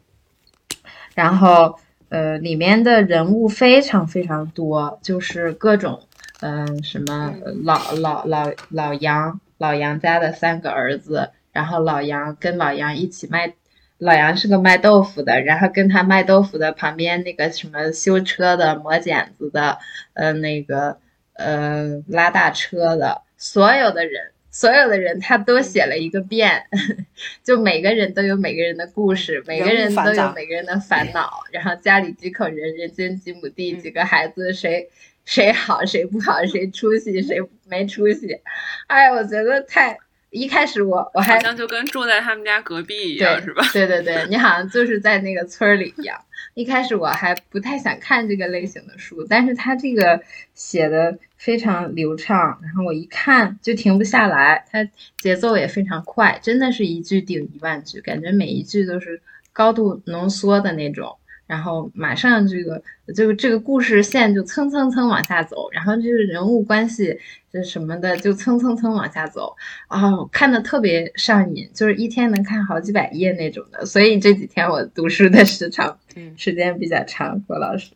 [1.14, 1.78] 然后，
[2.08, 6.00] 呃，里面的人物非常非常多，就是各种，
[6.40, 7.34] 嗯，什么
[7.64, 13.52] 老老老老杨，老杨家的三个儿子，然后老杨跟老杨一起卖。
[13.98, 19.78] 老杨是个卖豆腐的，然后跟他卖豆腐的旁边那个什么修车的、磨剪子的，
[20.12, 20.98] 呃，那个
[21.32, 26.66] 呃拉大车的，所有的人，所有的人他都写了一个遍，
[27.42, 34.90] 就每个人都有每个人的故事，每个人都有每个人的烦恼，然后家里几口人，人间几亩地，几个孩子，谁
[35.24, 38.40] 谁好谁不好，谁出息谁没出息，
[38.88, 39.98] 哎，我觉得太。
[40.30, 43.64] 一开始我我还好像就跟住在他们家隔壁一样，是吧？
[43.72, 46.20] 对对对，你好像就是在那个村里一样。
[46.54, 50.20] 一开始我还不太想看这个类型的书，但是他这个
[50.54, 54.86] 写的非常流畅，然后我一看就停不下来，他
[55.18, 59.20] 节奏也非常快，真的是一句顶一万句，感觉每一句都是
[59.52, 61.18] 高度浓缩的那种。
[61.46, 62.82] 然后马上这个
[63.14, 67.16] 就这个故事线就蹭蹭蹭往下走，然后就是人物关系
[67.52, 69.54] 这什么的就蹭蹭蹭往下走，
[69.88, 73.86] 哦，看的特别上瘾，就是一天能看好几百页那种的。
[73.86, 75.96] 所以这几天我读书的时长，
[76.36, 77.92] 时间比较长，郭老师。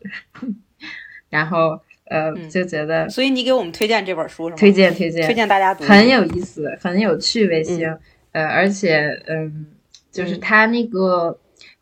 [1.29, 4.57] 然后呃就觉得，所以你给我们推荐这本书是吗？
[4.57, 7.97] 推荐推荐推荐大家读，很有意思，很有趣味性。
[8.31, 9.67] 呃，而且嗯，
[10.13, 11.37] 就是他那个。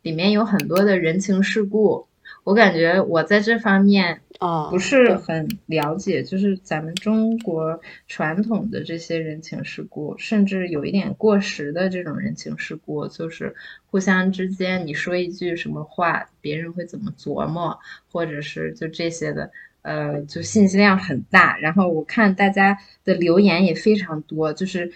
[0.09, 2.07] 里面有很多的人情世故，
[2.43, 13.53] 我感觉我在这方面啊不是很了解，就是咱们中国传统的这些人情世故，甚至有一点过时的这种人情世故，就是
[13.85, 17.77] 互相之间你说一句什么话，别人会怎么琢磨，
[18.11, 19.51] 或者是就这些的，
[19.83, 21.55] 呃，就信息量很大。
[21.59, 24.91] 然后我看大家的留言也非常多，就是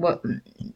[0.00, 0.22] 我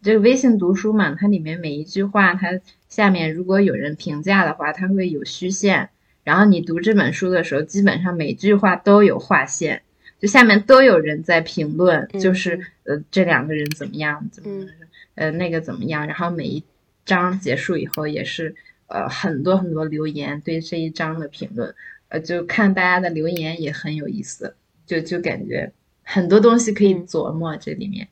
[0.03, 2.61] 这个微信读书嘛，它里面每一句话它。
[2.89, 5.89] 下面如果有人评价的话，它会有虚线。
[6.25, 9.81] 然后你读这本书的时候，基本上每句话都有划线，
[10.21, 14.67] 就下面都有人在评论，就是呃这两个人怎么样，怎么
[15.15, 16.07] 呃那个怎么样。
[16.07, 16.63] 然后每一
[17.07, 18.55] 章结束以后，也是
[18.89, 21.75] 呃很多很多留言对这一章的评论，
[22.09, 24.55] 呃就看大家的留言也很有意思，
[24.85, 28.07] 就就感觉很多东西可以琢磨这里面。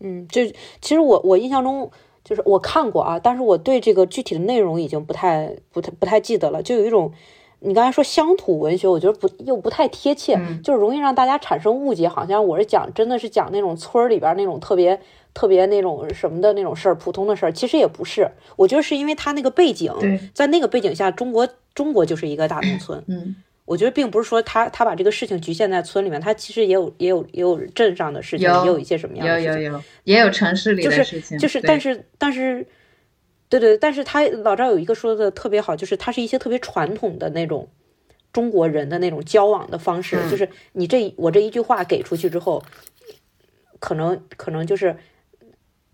[0.00, 0.44] 嗯，就
[0.80, 1.90] 其实我我印象中。
[2.28, 6.60] 就是我看过啊，但是我对这个具体的内容已经不太、不太、不太记得了。
[6.60, 7.12] 就有一种，
[7.60, 15.00] 你刚才说乡土文学，我觉得不又不太贴切，就是容易让大家产生误解，好像我是讲真的是讲那种村儿里边那种特别
[15.34, 18.28] 特别那种什么的那种事儿，普通的事儿，其实也不是。
[18.56, 19.94] 我觉得是因为他那个背景，
[20.34, 23.04] 在那个背景下，中国中国就是一个大农 村。
[23.06, 23.36] 嗯。
[23.66, 32.66] 我觉得并不是说他他把这个事情局限在村里面，他其实也有也有也有镇上的事情，也有一些什么样的事情，有有有，也有城市里的事情，就是就是，但是但是，
[33.48, 37.68] 对对，但是他老赵有一个说的特别好，就是他是一些特别传统的那种
[38.32, 42.62] 中国人的那种交往的方式，就是你这我这一句话给出去之后，
[43.80, 44.96] 可能可能就是，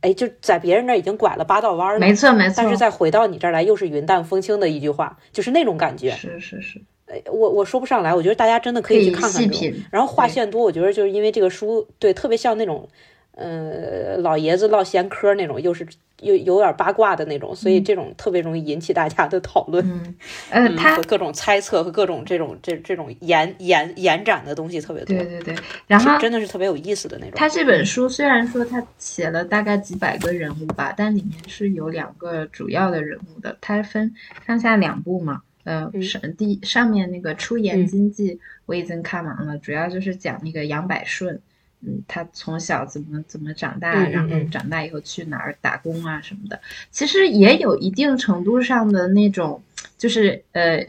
[0.03, 6.83] 哎，就在别人那已经拐了八道弯了，没错没错，但是再回到你这儿来又是云淡风轻的一句话，就是那种感觉，是是是。
[7.27, 9.51] 我我说不上来，我觉得大家真的可以去看看。
[9.91, 12.89] 然后画线多，我觉得就是因为这个书，对，特别像那种，
[13.33, 15.87] 呃，老爷子唠闲嗑那种，又是
[16.21, 19.85] 又有点八卦的那种，所以这种特别容易引起大家的讨论。
[19.91, 20.15] 嗯，
[20.51, 25.17] 呃，他各种猜测和各种这种这这种延延延展的东西特别多。
[25.17, 25.57] 对对对，
[25.89, 27.33] 然后真的是特别有意思的那种。
[27.35, 34.15] 他这本书虽然说他写了大概几百个人物吧，但里面是有两个主要的人物的，他分
[34.47, 35.43] 上下两部嘛。
[35.65, 41.41] 嗯，上第上面那个出言经济我已经看完了，主要就是讲那个杨百顺，
[41.81, 46.61] 嗯，他从小怎么怎么长大，然后长大以后去哪儿打工啊什么的，
[46.91, 49.63] 其实也有一定程度上的那种，
[49.97, 50.87] 就是呃呃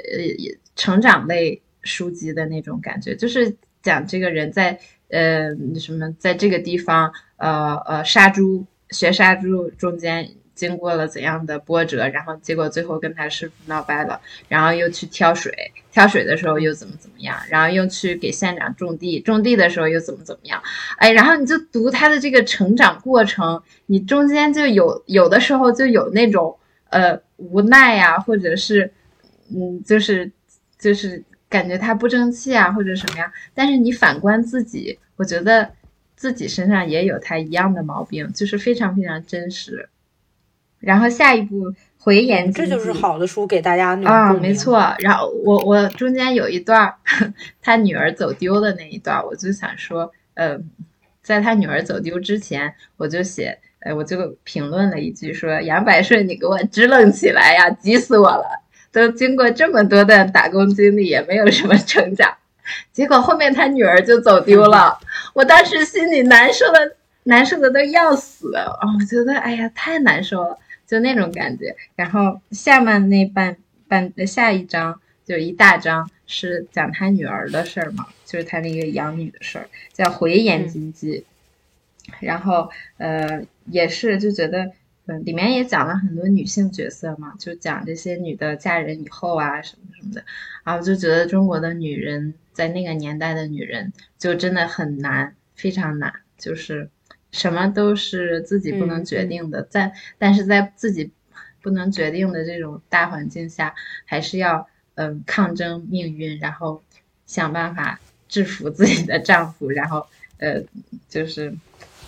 [0.76, 10.28] 成长类书籍的那种感觉，就是讲这个人在呃什么在这个地方呃呃杀猪学杀猪中间。
[10.56, 15.52] 经过了怎样的波折，然后结果最后跟他师傅闹掰了，然后又去挑水，
[15.92, 20.62] 挑水的时候又怎么怎么样，然后又去给县长种地，种地的时候又怎么怎么样，
[20.98, 26.56] 哎，然后你就读他的这个成长过程，你中间就有有的时候就有那种
[26.90, 28.92] 呃无奈呀，或者是
[29.50, 30.32] 嗯，就是
[30.78, 35.72] 就是感觉他不争气啊，或者什么呀，但是你反观自己，我觉得
[36.16, 39.90] 自己身上也有他一样的毛病，就是非常非常真实。
[40.84, 44.94] 然后下一步回言，这就是好的书给大家啊，没错。
[45.00, 46.94] 然后我我中间有一段
[47.62, 50.60] 他女儿走丢的那一段，我就想说，呃，
[51.22, 58.44] 在他女儿走丢之前，我就写，呃，我就评论了一句说：“杨百顺，你给我支棱起来呀，急死我了！
[58.92, 62.30] 都经过这么多的打工经历，也没有什么成长。
[62.92, 65.00] 结果后面他女儿就走丢了，
[65.34, 68.66] 我当时心里难受的难受的都要死啊！
[69.00, 73.58] 我觉得，哎呀，太难受了。”就那种感觉，然后下面那半
[73.88, 81.26] 半下一章就一大章是讲他女儿的事儿嘛，就是他那个养女的事儿，叫回言经济。
[82.20, 84.72] 然后呃也是就觉得
[85.06, 90.24] 嗯里面也讲了很多女性角色嘛，就讲这些女的嫁人以后啊什么什么的，
[90.66, 96.90] 然后就觉得中国的女人在那个年代的女人就真的很难，非常难，就是。
[97.34, 101.12] 什么都是自己不能决定的，在但是在自己
[101.62, 103.74] 不能决定的这种大环境下，
[104.06, 106.84] 还是要嗯抗争命运，然后
[107.26, 110.06] 想办法制服自己的丈夫，然后
[110.38, 110.64] 呃
[111.10, 111.54] 就是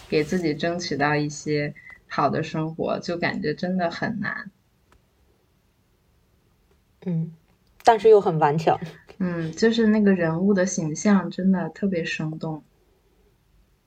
[0.07, 1.73] 给自己争取到一些
[2.07, 4.51] 好的生活，就感觉真的很难。
[7.07, 7.33] 嗯，
[7.83, 8.79] 但是又很顽强。
[9.17, 12.63] 嗯，就是那个人物的形象真的特别生动。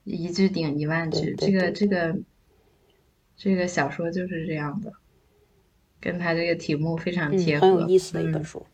[0.03, 2.15] 一句顶一万句，这个这个
[3.37, 4.91] 这个小说就是这样的，
[5.99, 8.65] 跟他这个题目非常贴合，很有意思的一本书。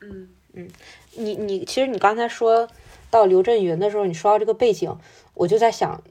[0.00, 0.68] 嗯嗯，
[1.16, 2.68] 你你其实你刚才说
[3.10, 4.96] 到刘震云的时候，你说到这个背景，
[5.34, 6.02] 我就在想，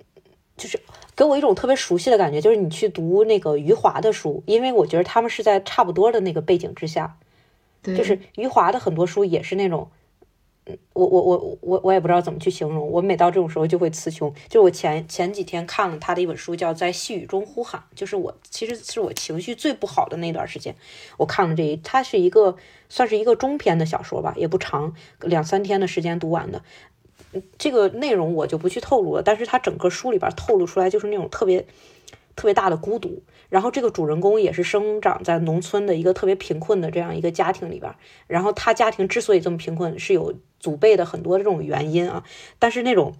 [0.55, 0.79] 就是
[1.15, 7.17] 给我一种特别熟悉的感觉，就是你去读那个余华的书，因为我觉得他们是在差不多的那个背景之下，
[7.83, 9.89] 就是余华的很多书也是那种。
[10.93, 14.33] 我我我我我也不知道怎么去形容，我每到这种时候就会词穷。
[14.47, 20.73] 就我前前几天看了他的一本书，叫《在细雨中呼喊》，就是我其实是我情绪最不好的那段时间，
[21.17, 22.55] 我看了这一，它是一个
[22.87, 26.61] 算是一个中篇的小说吧，也不长，两三天的时间读完的。
[27.57, 31.65] 这个内容我就不去透露了，但是它整个书里边透露出来就是那种特别
[32.35, 33.21] 特别大的孤独。
[33.49, 37.93] 然后这个主人公也是生长在农村的一个特别贫困的这样一个家庭里边，
[38.27, 40.33] 然后他家庭之所以这么贫困，是有
[40.63, 42.23] 祖辈的很多这种原因啊。
[42.57, 43.13] 但是那种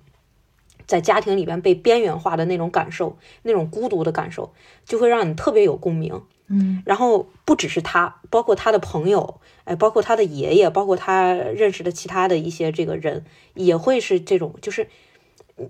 [0.88, 4.54] 在家庭里边被边缘化的那种感受，那种孤独的感受，
[4.86, 6.24] 就会让你特别有共鸣。
[6.48, 13.24] 嗯，然后不只是他，包括他的朋友，哎，包括他的爷爷，包括他认识的其他的一些这个人，
[13.54, 14.88] 也会是这种，就是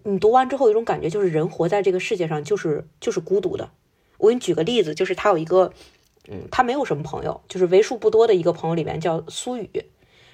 [0.04, 3.70] 你读完之后有一种感觉，就是人活在这个世界上就是就是孤独的。
[4.18, 5.72] 我给你举个例子，就是他有一个，
[6.28, 9.70] 嗯，他没有什么朋友，就是为数不多的一个朋友里面叫苏雨，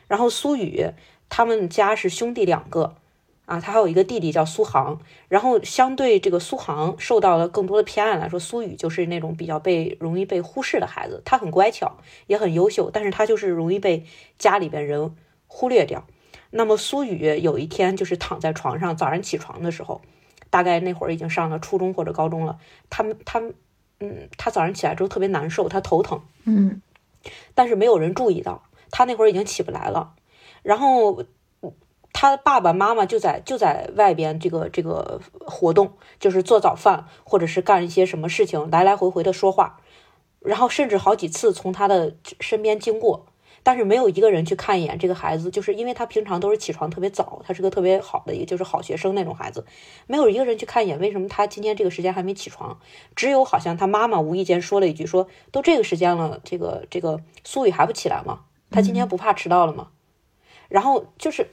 [0.07, 0.91] 然后苏雨
[1.29, 2.95] 他们家是兄弟两个，
[3.45, 14.05] 啊，他还有一个弟弟叫苏杭，然后相对这个苏杭受到了更多的偏爱来说，苏雨就是那种比较被容易被忽视的孩子，他很乖巧，也很优秀，但是他就是容易被
[14.37, 15.15] 家里边人
[15.47, 16.05] 忽略掉。
[16.51, 20.01] 那么苏雨有一天就是躺在床上，早上起床的时候，
[20.49, 22.57] 大概那会儿已经上了初中或者高中了，
[22.89, 23.53] 他们他们。
[24.01, 26.21] 嗯，他早上起来之后特别难受，他头疼。
[26.45, 26.81] 嗯，
[27.53, 30.13] 但是没有人注意到，他那会儿已经起不来了。
[30.63, 31.23] 然后
[32.13, 39.79] 他爸爸妈妈就在就在外边这个这个活动，就是做早饭或者是干一些什么事情，来来回回的说话，
[40.39, 43.25] 然后甚至好几次从他的身边经过。
[43.61, 49.65] 但是没有一个人去看一眼这个孩子，就是因为他平常都是起床特别早，他是个特别好的一个就是好学生那种孩子，
[50.07, 52.79] 没有一个人去看一眼，为什么他今天这个时间还没起床？
[53.17, 58.45] 只有好像他妈妈无意间说了一句，说都这个时间了，这个这个苏雨还不起来吗？
[58.71, 59.89] 他今天不怕迟到了吗？
[60.69, 61.49] 然后就是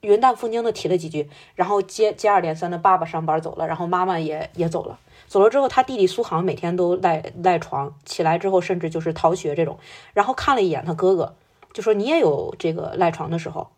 [0.00, 4.98] 云淡风轻的提了几句，然后接接二连三的爸爸上班走了，然后妈妈也也走了。
[5.28, 9.78] 走了之后，他弟弟苏杭每天都赖赖床，起来之后甚至就是逃学这种。
[10.12, 11.36] 然后看了一眼他哥哥，
[11.72, 13.68] 就说：“你也有这个赖床的时候。”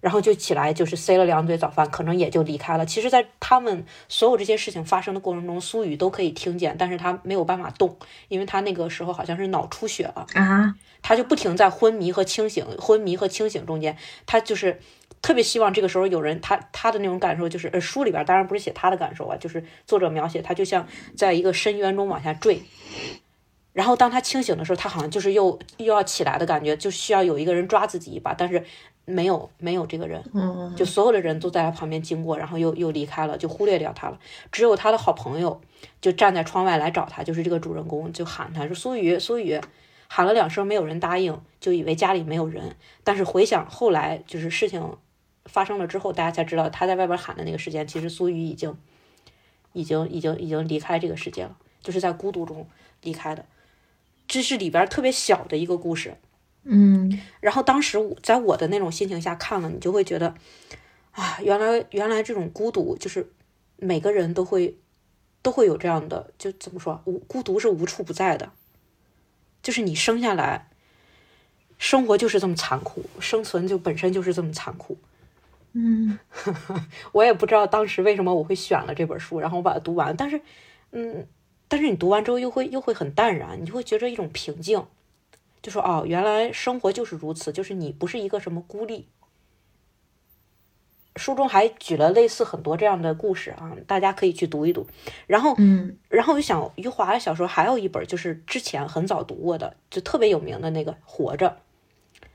[0.00, 2.86] 然后就起来就是塞了两嘴早饭，可能也就离开了。
[2.86, 7.96] 其实，在他们所有这些事情发生的过程中，苏雨都可以听见，但是他没有办法动，
[8.28, 14.80] 因为他那个时候好像是脑出血了啊，他就不停在昏迷和清醒、昏迷和清醒中间，他就是
[15.22, 20.86] 特别希望这个时候有人，他他的那种感受就是，呃，书里边当然不是写他的感受啊，就是作者描写他就像
[21.16, 22.62] 在一个深渊中往下坠。
[23.72, 28.64] 然后当他清醒的时候，他好像就是又又要起来的感觉，就需要有一个人抓自己一把，但是
[29.06, 30.22] 没有没有这个人，
[30.76, 34.18] 就所有的人都在他旁边经过，然后又又离开了，就忽略掉他了。
[34.52, 35.60] 只有他的好朋友
[36.02, 39.58] 就站在窗外来找他，就是这个主人公就喊他说：“苏雨，苏雨。”
[40.08, 42.76] 喊了两声，没有人答应，就以为家里没有人。
[43.02, 44.96] 但是回想后来，就是事情
[45.46, 48.76] 发生了之后，大家才知道他在外边喊的那个时间，其实苏雨已经
[49.72, 52.68] 已经已经已经离开这个世界了，就是在孤独中
[53.02, 53.44] 离开的。
[54.28, 56.16] 这是里边特别小的一个故事，
[56.68, 60.34] 嗯，然后当时我在我的那种心情下看了，你就会觉得，
[61.12, 63.30] 啊，原来原来这种孤独就是
[63.76, 64.76] 每个人都会
[65.42, 68.50] 都会有这样的，就怎么说，无孤独是无处不在的，
[69.62, 70.68] 就是你生下来，
[71.78, 74.98] 生活就是这么残酷，生存就本身就是这么残酷，
[75.72, 76.18] 嗯，
[77.12, 80.40] 我也不知道当时为什么我会选了这本书，然后我把它读完，但是，
[80.90, 81.26] 嗯。
[81.68, 84.80] 但是你读完之后又会又会很淡然，你就会觉着一种平静，
[85.62, 89.08] 就说哦，原来生活就是如此，就是你不是一个什么孤立。
[91.16, 94.86] 书中还举了类似很多这样的故事啊，大家可以去读一读。
[95.26, 101.48] 然后，嗯，然后我就想，余华的小说还有一本，就是之前很早读过的，就特别有名的那个《活着》。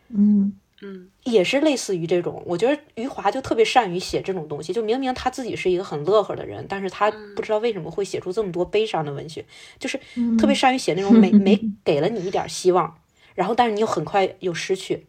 [0.10, 0.58] 嗯。
[0.84, 4.74] 嗯，也是类似于这种，我觉得余华就特别善于写这种东西。
[4.74, 9.46] 就明明他自己是一个很乐呵的人，但是他不知道为什么会写出这么多悲伤的文学，
[9.78, 10.00] 就是
[10.40, 12.98] 特别善于写那种 没没给了你一点希望，
[13.36, 15.06] 然后但是你又很快又失去。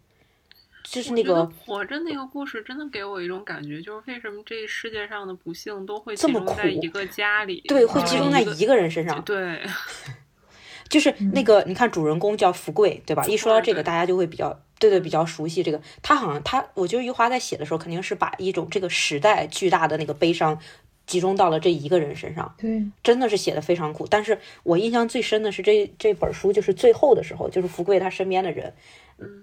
[0.84, 9.62] 就是那个活着那个故事，真的给我一种感觉，就是为什么这世界上的不幸都会这么苦，在一个家里，对，会集中在一个人身上，对。
[10.90, 13.24] 就是那个，你看主人公叫福贵，对吧？
[13.24, 15.80] 一说到这个，大家就会比较对对比较熟悉这个。
[16.02, 20.58] 他好像他，我觉得余华在写的时候，肯定是把一种这个时代巨大的那个悲伤
[21.06, 22.54] 集中到了这一个人身上。
[22.58, 24.06] 对，真的是写的非常苦。
[24.08, 28.74] 但是我印象最深的是这这本书，就是最后的时候，就是福贵他身边的人，
[29.18, 29.42] 嗯，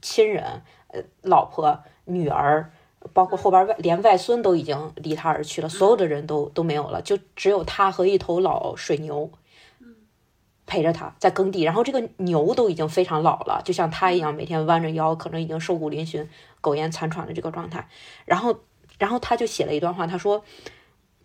[0.00, 2.70] 亲人，呃，老婆、女儿，
[3.12, 9.30] 包括后边外连外孙都已经离他而去了，所有的人都都没有了，就只有他和一头老水牛。
[10.68, 16.26] 陪着他在耕地，然后这个牛都已经非常老了，就像他一样，每天弯着腰，可能已经瘦骨嶙峋、
[16.60, 17.88] 苟延残喘的这个状态。
[18.24, 18.58] 然后，
[18.98, 20.42] 然后他就写了一段话，他说：“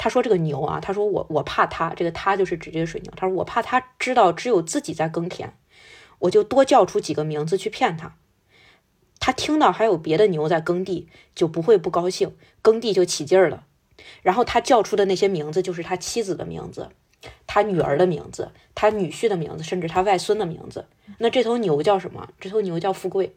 [0.04, 3.14] 他说这个牛啊，他说我我怕他，这个他就是指这个水牛。
[3.16, 5.54] 他说我怕他知道只有自己在耕田，
[6.18, 8.16] 我就多叫出几个名字去骗他。
[9.20, 13.66] 他听到还有别的牛在耕地，就不会不高兴，耕地就起劲儿了。
[14.24, 16.90] 然后他叫出的那些名字，就是他妻子的名字。”
[17.46, 20.88] 他女儿的名字，他女婿的名字，甚至他外孙的名字。
[21.20, 22.28] 那这头牛叫什么？
[22.40, 23.36] 这头牛叫富贵。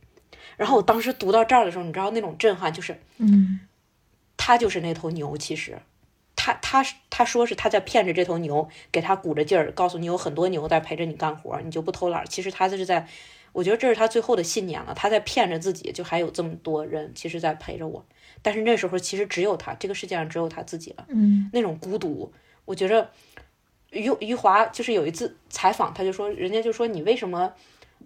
[0.56, 3.60] 然后我当时读到这儿的时候，你知道那种震撼，就是，嗯，
[4.38, 5.36] 他就是那头牛。
[5.36, 5.82] 其实，
[6.44, 12.22] 他他他说是他在骗着这头牛，给他鼓着劲儿，告诉你有很多牛在陪着你干活，你就不偷懒。
[12.26, 13.08] 其实他这是在，
[13.52, 14.92] 我觉得这是他最后的信念了。
[14.92, 18.04] 他在骗着自己，就还有这么多人，其实在陪着我。
[18.42, 21.06] 但是那时候其实只有他，这个世界上只有他自己了。
[21.08, 22.30] 嗯，那种孤独，
[22.66, 23.10] 我觉着。
[23.90, 27.52] 余余华就是有一次采访，他就说，人家就说你为什么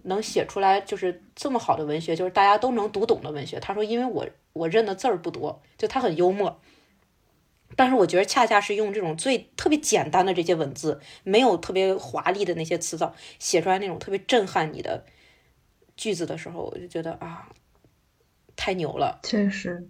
[0.03, 3.59] 能写出来就是这么好的文学，就是大家都能读懂的文学。
[3.59, 6.61] 他说，因为我我认的字儿不多，就他很幽默。
[7.75, 15.05] 但是我觉得恰恰是用这种最特别简单的这些文字，没有特别华丽的那些词藻，写出来那种特别震撼你的
[15.95, 17.49] 句子的时候，我就觉得啊，
[18.55, 19.19] 太牛了。
[19.23, 19.87] 确实，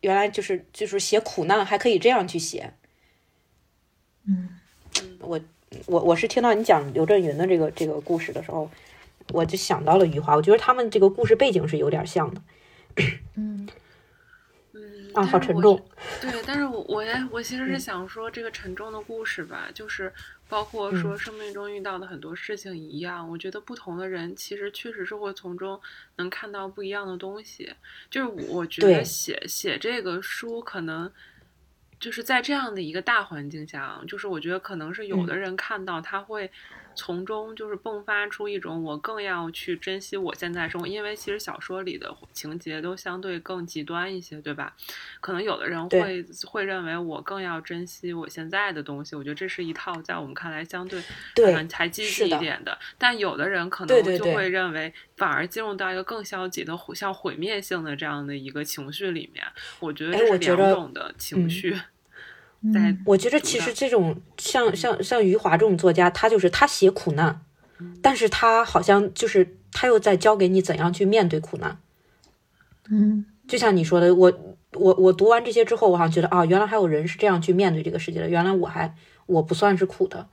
[0.00, 2.74] 原来就是就是写苦难还可以这样去写。
[4.26, 4.58] 嗯。
[5.20, 5.40] 我
[5.86, 8.70] 我我是听到你讲刘震云的这个这个故事的时候，
[9.28, 10.36] 我就想到了余华。
[10.36, 12.42] 我觉得他们这个故事背景是有点像的。
[13.36, 13.66] 嗯
[14.74, 15.84] 嗯啊，好沉重。
[16.20, 20.12] 对，但是我我也我其实是想说，这个沉重的故事吧，就是
[20.48, 25.80] 包括说生命中遇到的很多事情一样，我觉得不同的人其实确实是会从中
[26.16, 27.72] 能看到不一样的东西。
[28.10, 31.10] 就是我觉得写写这个书可能。
[32.00, 36.50] 就是在这样的一个大环境下，就是我觉得可能是有的人看到他会
[36.94, 44.74] 从中就是迸发出一种我更要去珍惜我现在生活，因为其实小说里的情节都相对更极端一些，对吧？
[45.20, 51.02] 可能有的人会会认为我更要珍惜我现在的东西，我觉得这是一套在我们看来相对
[51.34, 52.78] 可能才积极一点的。
[52.98, 59.44] 但有的人可能就会认为反而进入到一个更消极的、像毁灭性的这样的一个情绪里面。
[59.80, 61.78] 我觉得这是两种的情绪。
[62.72, 67.40] 在我觉得其实这种像像像余华这种作家，他就是他写苦难，
[68.00, 71.78] 但是他好像就是他又在教给你怎样去面对苦难。
[72.88, 74.32] 嗯，就像你说的，我
[74.74, 78.94] 我我读完这些之后，我好像觉得啊，原来还有人是这样去面对这个世界的，原来我还
[79.26, 80.28] 我不算是苦的，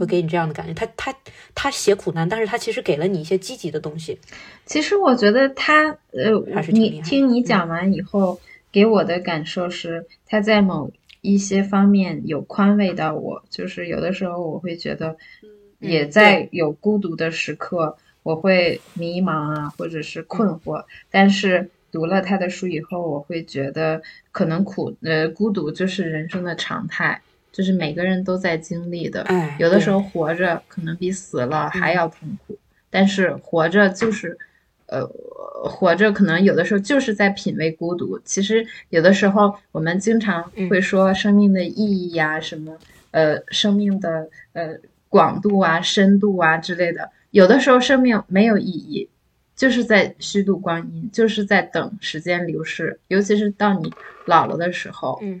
[0.00, 0.72] 会给你这样的感觉。
[0.72, 1.14] 他他
[1.54, 4.18] 他写苦难，但是他其实给了你一些积极的东西。
[4.64, 8.40] 其实我觉得他呃，还是你听你讲完以后，
[8.72, 10.90] 给我的感受是他在某。
[11.28, 15.14] 一些方面有宽慰到我，就是有的时候我会觉得，
[15.78, 20.82] 也在有孤独的时刻，我会迷茫啊，或者是困惑。
[21.10, 24.00] 但是读了他的书以后，我会觉得
[24.32, 27.20] 可能苦呃孤独就是人生的常态，
[27.52, 29.26] 就是每个人都在经历的。
[29.58, 32.58] 有的时候活着可能比死了还要痛苦，
[32.88, 34.38] 但是活着就是。
[34.88, 35.06] 呃，
[35.64, 38.18] 活着可能有的时候就是在品味孤独。
[38.24, 42.76] 其实有的时候我们经常会说生命的意义呀，什么
[43.10, 44.76] 呃，生命的呃
[45.08, 47.10] 广度啊、深度啊之类的。
[47.30, 49.08] 有的时候生命没有意义，
[49.54, 52.98] 就是在虚度光阴，就是在等时间流逝。
[53.08, 53.92] 尤其是到你
[54.26, 55.40] 老了的时候，嗯，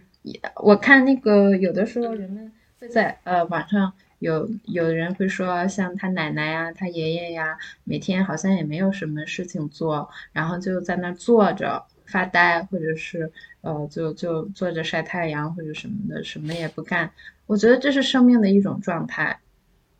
[0.56, 3.92] 我看那个有的时候人们会在呃网上。
[4.18, 17.12] 有有人会说，像他奶奶呀，他爷爷呀，每天好像也没有什么事情做，然后就在那坐着发呆，或者是呃，就就坐着晒太阳或者什么的，什么也不干。
[17.46, 19.38] 我觉得这是生命的一种状态，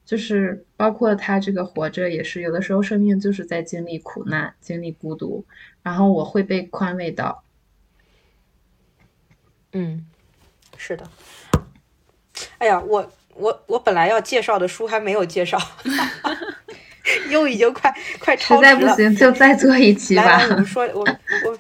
[0.05, 5.45] 就是包括他这个活着也是，有的时候生命就是在经历苦难，经历孤独，
[5.83, 7.45] 然后我会被宽慰到。
[9.73, 10.05] 嗯，
[10.77, 11.09] 是的。
[12.59, 13.09] 哎呀，我。
[13.39, 15.57] 我我本来要介绍的书还没有介绍，
[17.31, 18.69] 又已经快快超时了。
[18.69, 20.25] 实在不行就再做一期吧。
[20.25, 21.01] 来，我们说，我
[21.45, 21.59] 我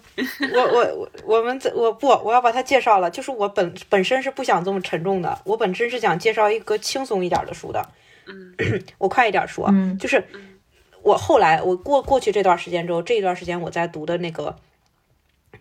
[0.52, 3.08] 我我我我们我不我要把它介绍了。
[3.08, 7.88] 就是我本本身是不想这么沉重的，我本身是想介绍一个轻松一点的书的。
[8.26, 8.54] 嗯，
[8.98, 10.22] 我快一点说，就是
[11.02, 14.56] 我后来我过过去这段时间之后，这一段时间我在读的那个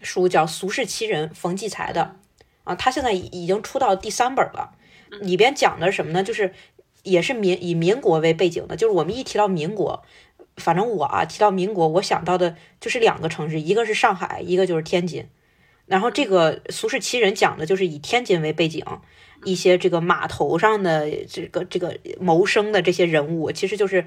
[0.02, 2.16] 书叫《俗世奇人》，冯骥才的
[2.64, 4.72] 啊，他现在已已经出到第三本了。
[5.22, 6.24] 里边讲的什么呢？
[6.24, 6.54] 就是
[7.04, 8.76] 也是民以民国为背景的。
[8.76, 10.04] 就是我们一提到民国，
[10.58, 15.26] 反正我啊提到民国，我想到的就是两个城市，一个是上海，一个就是天津。
[15.86, 18.84] 然后这个《俗世奇人》讲的就是以天津为背景，
[19.46, 24.06] 一些这个码头上的这个这个谋生的这些人物，其实就是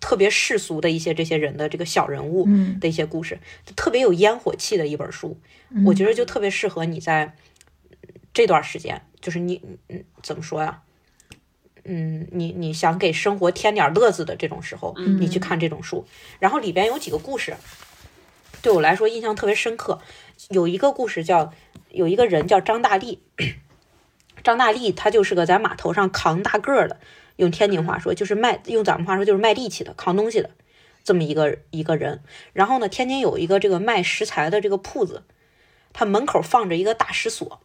[0.00, 2.48] 特别世俗的一些这些人的这个小人物
[2.80, 3.38] 的一些故事，
[3.76, 5.36] 特别有烟火气的一本书。
[5.84, 7.34] 我觉得就特别适合你在
[8.32, 9.02] 这段时间。
[9.20, 10.82] 就是你，嗯，怎么说呀？
[11.84, 16.04] 嗯，你你想给生活添点乐子的这种时候，你去看这种书。
[16.40, 17.56] 然后里边有几个故事，
[18.62, 20.00] 对我来说印象特别深刻。
[20.48, 21.52] 有一个故事叫，
[21.90, 23.22] 有一个人叫张大力，
[24.42, 26.98] 张大力他就是个在码头上扛大个的，
[27.36, 30.50] 用天津话说就是卖，用咱们话说就是卖力气的，扛东西的
[31.04, 32.22] 这么一个一个人。
[32.52, 35.22] 然后呢，天津有一个这个卖食材的这个铺子，
[35.92, 37.60] 他门口放着一个大石锁。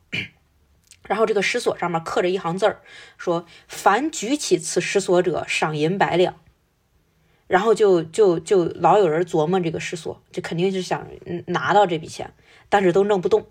[1.06, 2.82] 然后这个石锁上面刻着一行字儿，
[3.18, 6.36] 说：“凡举起此石锁者，赏银百两。”
[7.48, 11.08] 然后就就就老有人琢磨这个石锁，就肯定是想
[11.46, 12.34] 拿到这笔钱，
[12.68, 13.48] 但是都弄不动。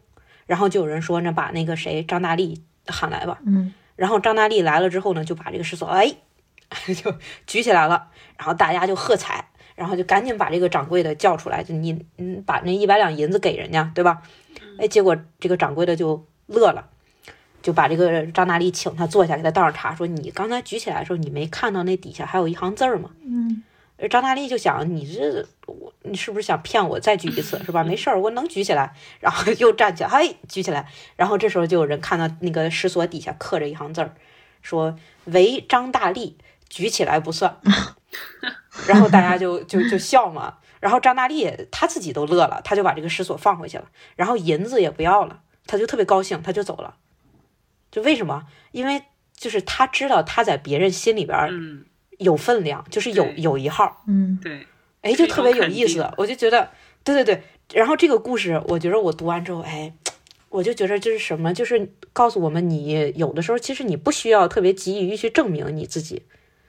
[0.47, 3.73] 然后就有人说：“那把那个谁张大力喊来吧。”嗯。
[3.97, 6.15] 然后张大力来了之后呢，就把这个石锁哎
[7.03, 7.15] 就
[7.47, 14.21] 举起来了，然后大家就喝彩，然后就赶紧把这个掌柜的叫出来，就你你把那一百两银子给人家，对吧？
[14.79, 16.91] 哎，结果这个掌柜的就乐了。
[17.67, 23.61] 就把这个张大力请他坐下，给他倒上茶，说：“你刚才举起来的时候，你没看到那底下还有一行字儿吗？”嗯，
[24.09, 27.83] 张大力就想：“你这我，你是不是想骗我再举一次，是吧？
[27.83, 30.87] 没事儿，我能举起来。”然后 又站起来，嘿，举起来。
[31.17, 34.14] 然后这时候就有人看到那个石锁底下刻着一行字儿，
[34.62, 34.97] 说
[35.27, 36.39] ：“唯张大力
[36.69, 37.59] 举起来不算。
[38.87, 40.59] ”然后大家就就就笑嘛。
[40.79, 46.95] 然后张大力他自己都乐了，他就把这个石锁放回去了，然后银子也不要了，他就特别高兴，他就走了。
[47.97, 48.45] 就为什么？
[48.73, 49.03] 因为
[49.35, 51.49] 就是他知道他在别人心里边
[52.19, 54.05] 有分量，就是有有一号。
[54.07, 54.67] 嗯，对。
[55.01, 56.07] 哎，就特别有意思。
[56.19, 56.69] 我就觉得，
[57.03, 57.43] 对对对。
[57.73, 59.95] 然后这个故事，我觉得我读完之后，哎，
[60.51, 61.55] 我就觉得这是什么？
[61.55, 66.25] 就是告诉我们，你有的时候其实你不需要特别急于去证明你自己。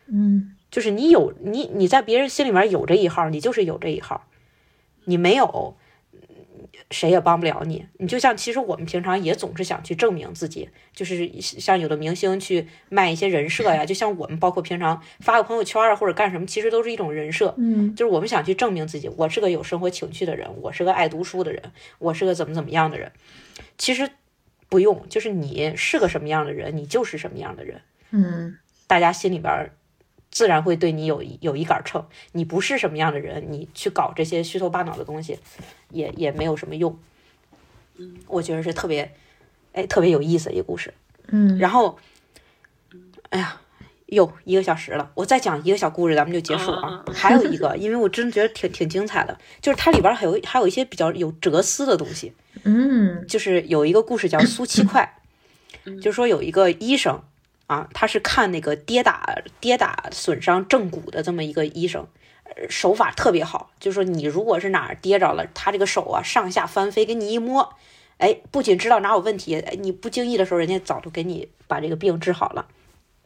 [0.06, 4.30] 嗯，就是你有你你在别人心里面有这一号，你就是有这一号，
[5.04, 5.76] 你没有。
[6.92, 21.62] 谁也帮不了你，你就像其实我们平常也总是想去证明自己，就是像有的明星去卖一些人设呀，就像我们包括平常发个朋友圈啊或者干什么，其实都是一种人设，嗯，就是我们想去证明自己，我是个有生活情趣的人，我是个爱读书的人，
[22.00, 23.12] 我是个怎么怎么样的人，
[23.78, 24.10] 其实
[24.70, 28.58] 不用，就是你是个什么样的人，你就是什么样的人，嗯，
[28.88, 29.72] 大家心里边。
[30.38, 32.06] 自然会对你有有一杆秤。
[32.34, 35.40] 你不是什么样的人，你去搞这些虚头巴脑的东西，
[35.90, 36.96] 也也没有什么用。
[37.96, 39.16] 嗯，我觉得是特别，
[39.74, 40.94] 哎，特别有意思一个故事。
[41.30, 41.98] 嗯，然后，
[43.30, 43.60] 哎呀，
[44.06, 47.04] 又一个小时了，我再讲一个小故事，咱们就结束啊。
[47.12, 52.34] 还有一个，因为我真觉得挺挺精彩的，就是它里边还有还有一些比较有哲思的东西。
[52.62, 55.18] 嗯，就是有一个故事叫苏七快，
[56.00, 57.24] 就是说有一个医生。
[57.68, 62.08] 啊，他是看那个跌打跌打损伤正骨的这么一个医生，
[62.70, 63.72] 手法特别好。
[63.80, 67.76] 就是说，你如果是哪儿跌着了，他这个手啊上下翻飞，给你一摸，
[68.18, 72.68] 哎，不仅知道哪有问题，哎，你不经意的时候，人家早就给你把这个病治好了。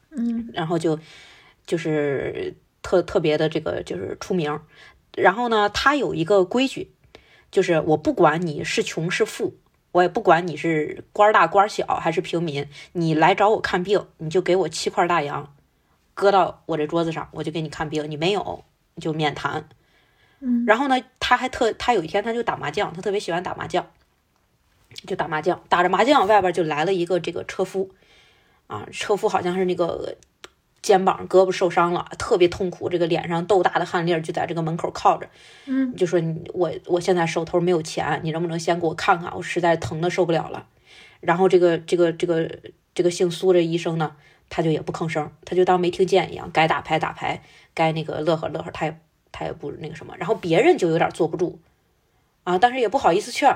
[0.09, 0.99] 嗯，然后就
[1.67, 4.59] 就是特特别的这个就是出名。
[5.15, 6.91] 然后呢，他有一个规矩，
[7.51, 9.55] 就是我不管你是穷是富。
[9.91, 15.53] 我也不管你是官大官小还是平民，你来找我看病，你就给我七块大洋，
[16.13, 18.09] 搁到我这桌子上，我就给你看病。
[18.09, 18.63] 你没有，
[18.95, 19.67] 你就免谈。
[20.39, 23.85] 嗯，然后呢，他还特他有一天他就打麻将，他特别喜欢打麻将，
[25.07, 27.91] 就打麻将，打着麻将，外边就来了一个这个车夫，
[28.67, 30.15] 啊，车夫好像是那个。
[30.82, 35.29] 肩膀、胳膊受伤了，特别痛苦，这个脸上豆大的汗粒儿就在这个门口靠着，
[35.65, 39.32] 嗯，就说你我我现在手头没有钱，你能不能先给我看看？
[39.36, 40.67] 我实在疼的受不了了。
[41.19, 42.49] 然后这个这个这个
[42.95, 44.15] 这个姓苏这医生呢，
[44.49, 47.43] 他就也不吭声，他就当没听见一样，该打牌打牌，
[47.75, 48.99] 该那个乐呵乐呵，他也
[49.32, 50.15] 他也不那个什么。
[50.17, 51.59] 然后别人就有点坐不住
[52.43, 53.55] 啊，但是也不好意思劝。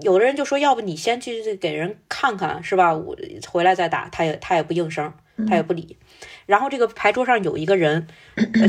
[0.00, 2.92] 有的人就说，要不你先去给人看看，是吧？
[2.92, 3.16] 我
[3.48, 4.08] 回来再打。
[4.10, 5.12] 他也他也不应声，
[5.48, 5.96] 他也不理。
[6.46, 8.06] 然后这个牌桌上有一个人，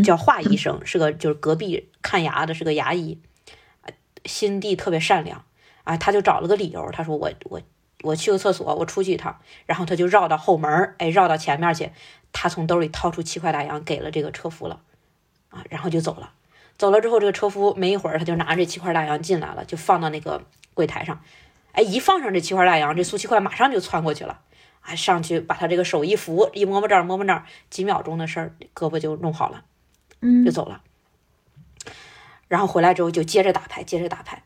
[0.04, 3.20] 叫华 医生，是个就是隔壁看牙的，是个牙医，
[4.26, 5.44] 心地特别善良
[5.84, 5.98] 啊。
[5.98, 7.62] 他就找了个理由，他说我我
[8.02, 9.40] 我去个厕所，我出去一趟。
[9.66, 11.92] 然后他就绕到后门，哎，绕到前面去，
[12.32, 14.82] 他从兜里掏出七块大洋给了这个车夫了，
[15.50, 16.32] 啊，然后就走了。
[16.78, 20.42] 走了之后，这个车夫没一会儿他就拿着这七块大洋进来了，就放到那个
[20.74, 21.22] 柜台上。
[21.74, 24.40] 哎，一放上这七块大洋，这苏七块马上就窜过去了。
[24.88, 29.64] 还上去把他这个手一扶，一摸摸这儿摸摸那儿，几秒钟的事儿，胳膊就弄好了，
[30.22, 30.84] 嗯，就走了。
[32.48, 34.44] 然后回来之后就接着打牌，接着打牌。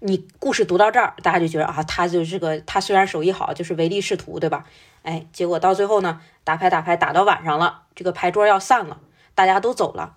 [0.00, 4.64] 你故事读到这儿，大家就觉得啊，他就是个他虽然手艺好，就是唯利是图，对吧？
[5.02, 9.02] 哎，结果到最后呢，打牌打牌打到晚上了，这个牌桌要散了，
[9.34, 10.16] 大家都走了。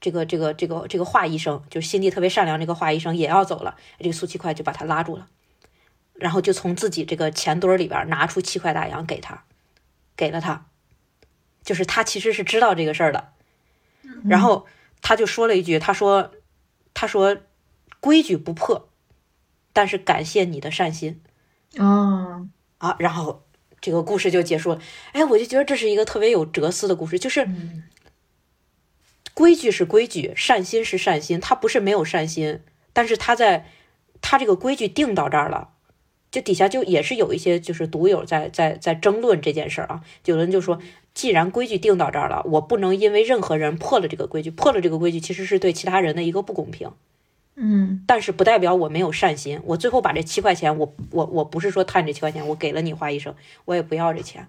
[0.00, 5.26] 这个这个这个这个华医生，就是心地特别善良，这个华医生也要走了，这个苏七快就把他拉住了。
[6.18, 9.44] 然后就从自己这个钱堆里边拿出七块大洋给他，
[10.16, 10.66] 给了他，
[11.62, 13.32] 就是他其实是知道这个事儿的，
[14.24, 14.66] 然后
[15.00, 16.32] 他就说了一句，他说，
[16.92, 17.38] 他说
[18.00, 18.88] 规矩不破，
[19.72, 21.22] 但是感谢你的善心，
[21.76, 22.48] 哦，
[22.78, 23.44] 啊，然后
[23.80, 24.80] 这个故事就结束了。
[25.12, 27.48] 哎，我就觉得这是一个特别有哲思的故事，就是
[29.34, 32.60] 规矩是规矩，善心是善心，他不是没有善心，
[32.92, 33.66] 但是他在
[34.20, 35.74] 他这个规矩定到这儿了。
[36.30, 40.78] 就底下就也是有一些就是读友在在在争论这件事儿啊，有人就说，
[41.14, 46.92] 既然规矩定到这儿了，我不能因为任何人破了这个规矩，破了这个规矩其实是对其他人的一个不公平，
[47.54, 54.46] 嗯，但是不代表我没有善心，我最后把这七块钱，我我我不是说贪这七块钱，我给了你花医生，我也不要这钱，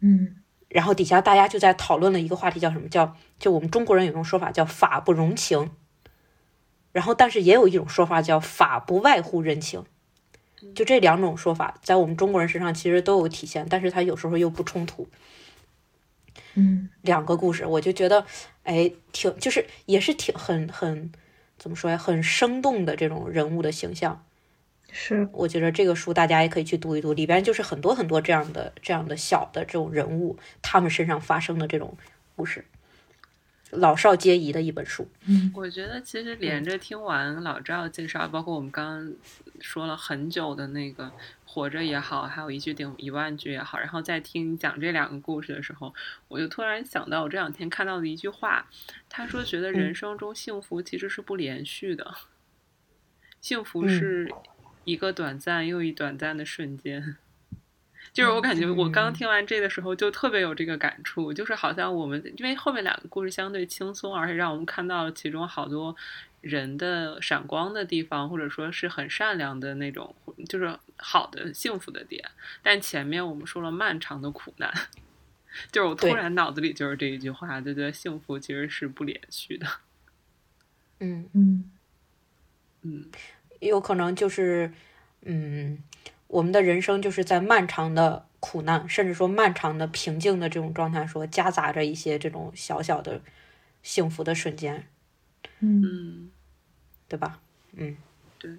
[0.00, 0.36] 嗯，
[0.68, 2.88] 然后底下大家就在讨论了一个话题，叫什么？
[2.88, 5.70] 叫就我们中国人有一种说法叫法不容情。
[6.96, 9.84] 然后，但是也有一种说法叫“法不外乎人情”，
[10.74, 15.06] 就这两种说法在我们中国人身上其实都有体现，但是它有时候又不冲突。
[16.54, 18.24] 嗯，两个故事，我就觉得，
[18.62, 21.12] 哎，挺就是也是挺很很
[21.58, 24.24] 怎么说呀，很生动的这种人物的形象。
[24.90, 31.94] 是，我觉得这个书大家也可以去读一读，里边就是很多很多这样的这样的小的这种人物，他们身上发生的这种
[32.34, 32.64] 故事。
[33.76, 35.08] 老少皆宜的一本书。
[35.26, 39.12] 嗯，我觉得其实连着听完老赵介绍，包括我们刚刚
[39.60, 41.04] 说了很久的那个
[41.44, 45.94] 《活着》也好，还有一句顶一万句也好，然后再听你讲这两个故事的时候，
[46.28, 48.68] 我就突然想到我这两天看到的一句话，
[49.08, 52.14] 他说觉得人生中幸福其实是不连续的，
[53.40, 54.30] 幸福是
[54.84, 57.16] 一个短暂又一短暂的瞬间。
[58.16, 65.94] 就是我感觉我刚听完这的时候就特别有这个感触，就是好像我们因为后面两个故事相对轻松，而且让我们看到了其中好多
[66.40, 70.14] 人的闪光的地方，或者说是很善良的那种，
[70.48, 72.24] 就是好的幸福的点。
[72.62, 74.72] 但前面我们说了漫长的苦难，
[75.70, 79.66] 就是我突然脑子里就是这一句话，就觉得幸福其实是不连续的。
[81.00, 81.70] 嗯嗯
[82.80, 83.04] 嗯，
[83.60, 84.72] 有可能就是
[85.20, 85.78] 嗯。
[86.28, 93.20] 我们的人生就是在漫长的苦难，甚至说漫长的平静的这种状态，说夹杂着一些这种小小的
[93.82, 94.86] 幸福的瞬间，
[95.60, 96.30] 嗯，
[97.08, 97.38] 对吧？
[97.74, 97.96] 嗯，
[98.38, 98.50] 对。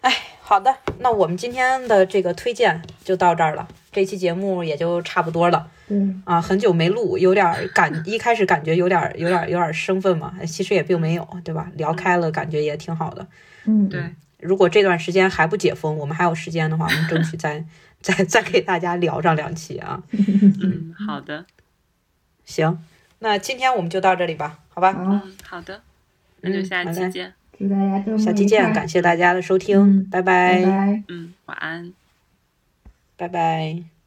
[0.00, 5.70] 哎，好的，那我们今天的这个推荐就到这儿了，这期节目也就差不多了。
[5.88, 11.70] 嗯啊，很久没录，有点感，一开始感觉有点有点有点生分嘛，其实也并没有，对吧？
[11.74, 13.26] 聊开了，感觉也挺好的。
[13.64, 14.14] 嗯，对。
[14.40, 17.64] 如果这段时间还不解封，我们还有时间的话，我们争取再
[18.00, 20.02] 再再给大家聊上两期啊。
[20.12, 21.44] 嗯，好的，
[22.44, 22.78] 行，
[23.18, 24.94] 那今天我们就到这里吧，好吧？
[24.96, 25.80] 嗯，好的，
[26.40, 27.34] 那就下期见。
[27.58, 30.62] 祝大家周末下期见，感谢大家的收听，拜拜。
[31.08, 31.92] 嗯，晚安，
[33.16, 33.97] 拜拜。